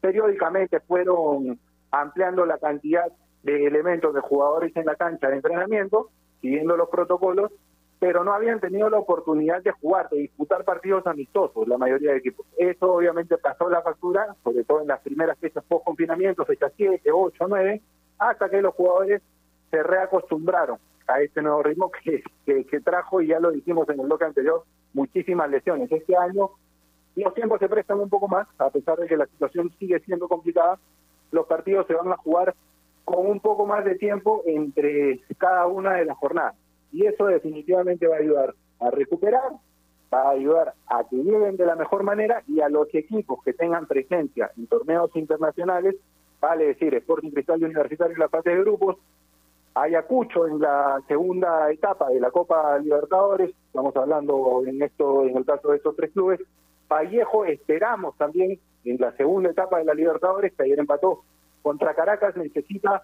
[0.00, 1.58] Periódicamente fueron
[1.90, 3.06] ampliando la cantidad
[3.42, 6.10] de elementos de jugadores en la cancha de entrenamiento,
[6.40, 7.52] siguiendo los protocolos,
[7.98, 12.18] pero no habían tenido la oportunidad de jugar, de disputar partidos amistosos, la mayoría de
[12.18, 12.46] equipos.
[12.58, 17.10] Eso obviamente pasó la factura, sobre todo en las primeras fechas post confinamiento, fechas 7,
[17.10, 17.82] 8, 9,
[18.18, 19.22] hasta que los jugadores
[19.70, 24.06] se reacostumbraron a este nuevo ritmo que, que, trajo, y ya lo dijimos en el
[24.06, 25.90] bloque anterior, muchísimas lesiones.
[25.92, 26.50] Este año
[27.16, 30.28] los tiempos se prestan un poco más, a pesar de que la situación sigue siendo
[30.28, 30.78] complicada,
[31.30, 32.54] los partidos se van a jugar
[33.04, 36.54] con un poco más de tiempo entre cada una de las jornadas.
[36.92, 39.52] Y eso definitivamente va a ayudar a recuperar,
[40.12, 43.52] va a ayudar a que lleguen de la mejor manera y a los equipos que
[43.52, 45.96] tengan presencia en torneos internacionales,
[46.44, 48.96] vale decir, Sporting Cristal Universitario en la fase de grupos,
[49.74, 55.44] Ayacucho en la segunda etapa de la Copa Libertadores, estamos hablando en esto, en el
[55.44, 56.40] caso de estos tres clubes,
[56.88, 61.22] Vallejo esperamos también en la segunda etapa de la Libertadores, que ayer empató
[61.62, 63.02] contra Caracas, necesita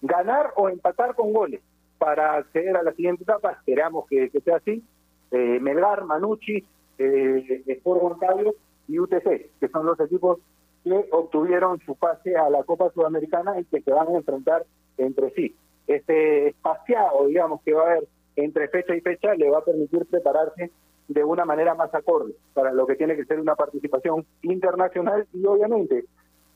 [0.00, 1.60] ganar o empatar con goles
[1.98, 4.82] para acceder a la siguiente etapa, esperamos que, sea así.
[5.30, 6.64] Eh, Melgar, Manucci,
[6.98, 8.22] eh, Sport
[8.88, 10.38] y UTC, que son los equipos
[10.84, 14.64] que obtuvieron su pase a la Copa Sudamericana y que se van a enfrentar
[14.98, 15.56] entre sí.
[15.86, 20.06] Este espaciado, digamos, que va a haber entre fecha y fecha le va a permitir
[20.06, 20.70] prepararse
[21.08, 25.44] de una manera más acorde para lo que tiene que ser una participación internacional y
[25.46, 26.04] obviamente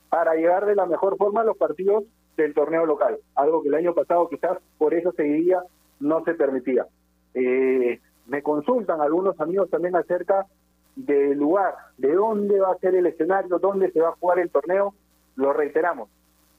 [0.08, 2.04] para llegar de la mejor forma a los partidos
[2.36, 5.62] del torneo local, algo que el año pasado quizás por eso seguiría
[6.00, 6.86] no se permitía.
[7.34, 10.46] Eh, me consultan algunos amigos también acerca
[11.06, 14.50] del lugar, de dónde va a ser el escenario, dónde se va a jugar el
[14.50, 14.94] torneo,
[15.36, 16.08] lo reiteramos.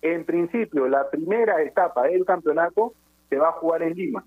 [0.01, 2.93] En principio, la primera etapa del campeonato
[3.29, 4.23] se va a jugar en Lima,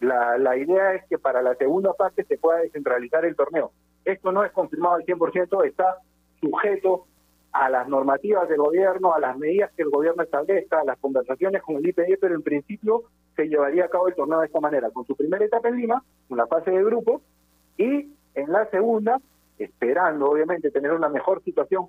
[0.00, 3.70] la, la idea es que para la segunda parte se pueda descentralizar el torneo.
[4.04, 5.98] Esto no es confirmado al 100%, está
[6.40, 7.04] sujeto
[7.52, 11.62] a las normativas del gobierno, a las medidas que el gobierno establezca, a las conversaciones
[11.62, 13.02] con el IPD, pero en principio
[13.36, 16.02] se llevaría a cabo el torneo de esta manera, con su primera etapa en Lima,
[16.30, 17.20] una fase de grupo,
[17.76, 19.20] y en la segunda,
[19.58, 21.88] esperando obviamente tener una mejor situación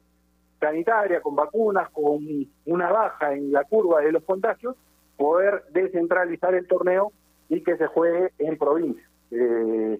[0.59, 2.19] sanitaria, con vacunas, con
[2.65, 4.75] una baja en la curva de los contagios,
[5.17, 7.11] poder descentralizar el torneo
[7.49, 9.07] y que se juegue en provincia.
[9.31, 9.99] Eh,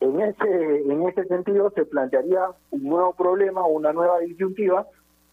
[0.00, 4.86] en ese en ese sentido se plantearía un nuevo problema una nueva disyuntiva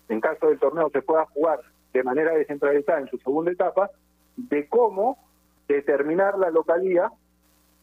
[0.10, 1.60] en caso del torneo se pueda jugar
[1.94, 3.92] de manera descentralizada en su segunda etapa
[4.38, 5.18] de cómo
[5.68, 7.10] determinar la localidad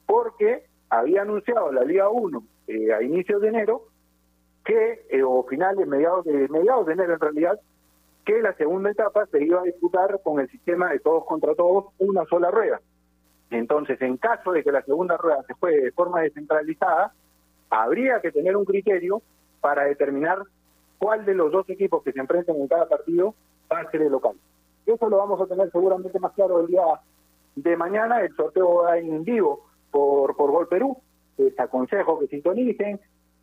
[0.07, 3.83] porque había anunciado la Liga 1 eh, a inicios de enero
[4.65, 7.61] que eh, o finales mediados de mediados de enero en realidad
[8.25, 11.87] que la segunda etapa se iba a disputar con el sistema de todos contra todos
[11.99, 12.81] una sola rueda
[13.51, 17.13] entonces, en caso de que la segunda rueda se juegue de forma descentralizada,
[17.71, 19.23] habría que tener un criterio
[19.61, 20.43] para determinar
[20.99, 23.35] cuál de los dos equipos que se enfrentan en cada partido
[23.73, 24.37] va a ser el local.
[24.85, 26.83] Eso lo vamos a tener seguramente más claro el día
[27.57, 28.21] de mañana.
[28.21, 30.97] El sorteo va en vivo por, por Gol Perú.
[31.37, 33.01] Les aconsejo que sintonicen,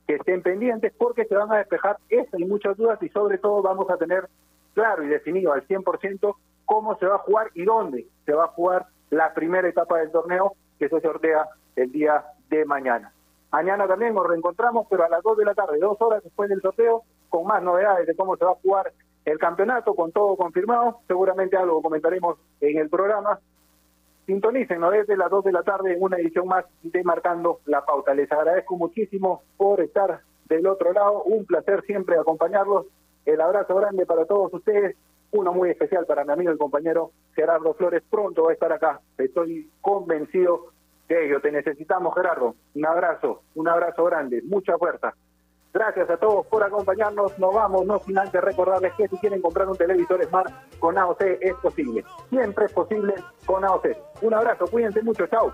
[0.07, 3.61] que estén pendientes, porque se van a despejar estas y muchas dudas y sobre todo
[3.61, 4.27] vamos a tener
[4.73, 6.35] claro y definido al 100%
[6.65, 10.11] cómo se va a jugar y dónde se va a jugar la primera etapa del
[10.11, 13.11] torneo que se sortea el día de mañana.
[13.51, 16.61] Mañana también nos reencontramos, pero a las 2 de la tarde, dos horas después del
[16.61, 18.91] sorteo, con más novedades de cómo se va a jugar
[19.23, 20.99] el campeonato, con todo confirmado.
[21.07, 23.39] Seguramente algo comentaremos en el programa.
[24.25, 28.13] Sintonícenos desde las 2 de la tarde en una edición más de Marcando la Pauta.
[28.13, 31.23] Les agradezco muchísimo por estar del otro lado.
[31.23, 32.87] Un placer siempre acompañarlos.
[33.25, 34.95] El abrazo grande para todos ustedes
[35.31, 38.03] uno muy especial para mi amigo y compañero Gerardo Flores.
[38.09, 39.01] Pronto va a estar acá.
[39.17, 40.67] Estoy convencido
[41.07, 41.41] de ello.
[41.41, 42.55] Te necesitamos, Gerardo.
[42.73, 45.13] Un abrazo, un abrazo grande, mucha fuerza.
[45.75, 47.37] Gracias a todos por acompañarnos.
[47.37, 50.49] Nos vamos, no sin antes recordarles que si quieren comprar un televisor Smart
[50.79, 52.01] con AOC es posible.
[52.29, 53.13] Siempre es posible
[53.45, 53.87] con AOC.
[54.21, 55.53] Un abrazo, cuídense mucho, chao.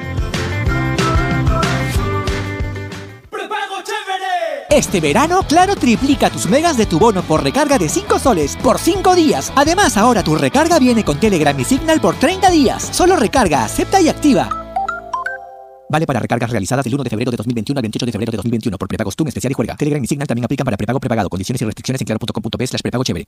[4.71, 8.79] Este verano, Claro triplica tus megas de tu bono por recarga de 5 soles por
[8.79, 9.51] 5 días.
[9.57, 12.81] Además, ahora tu recarga viene con Telegram y Signal por 30 días.
[12.81, 14.49] Solo recarga, acepta y activa.
[15.89, 18.37] Vale para recargas realizadas del 1 de febrero de 2021 al 28 de febrero de
[18.37, 19.75] 2021 por prepago TUM especial y juega.
[19.75, 21.27] Telegram y Signal también aplican para prepago prepagado.
[21.27, 23.27] Condiciones y restricciones en claro.com.p slash prepago chévere.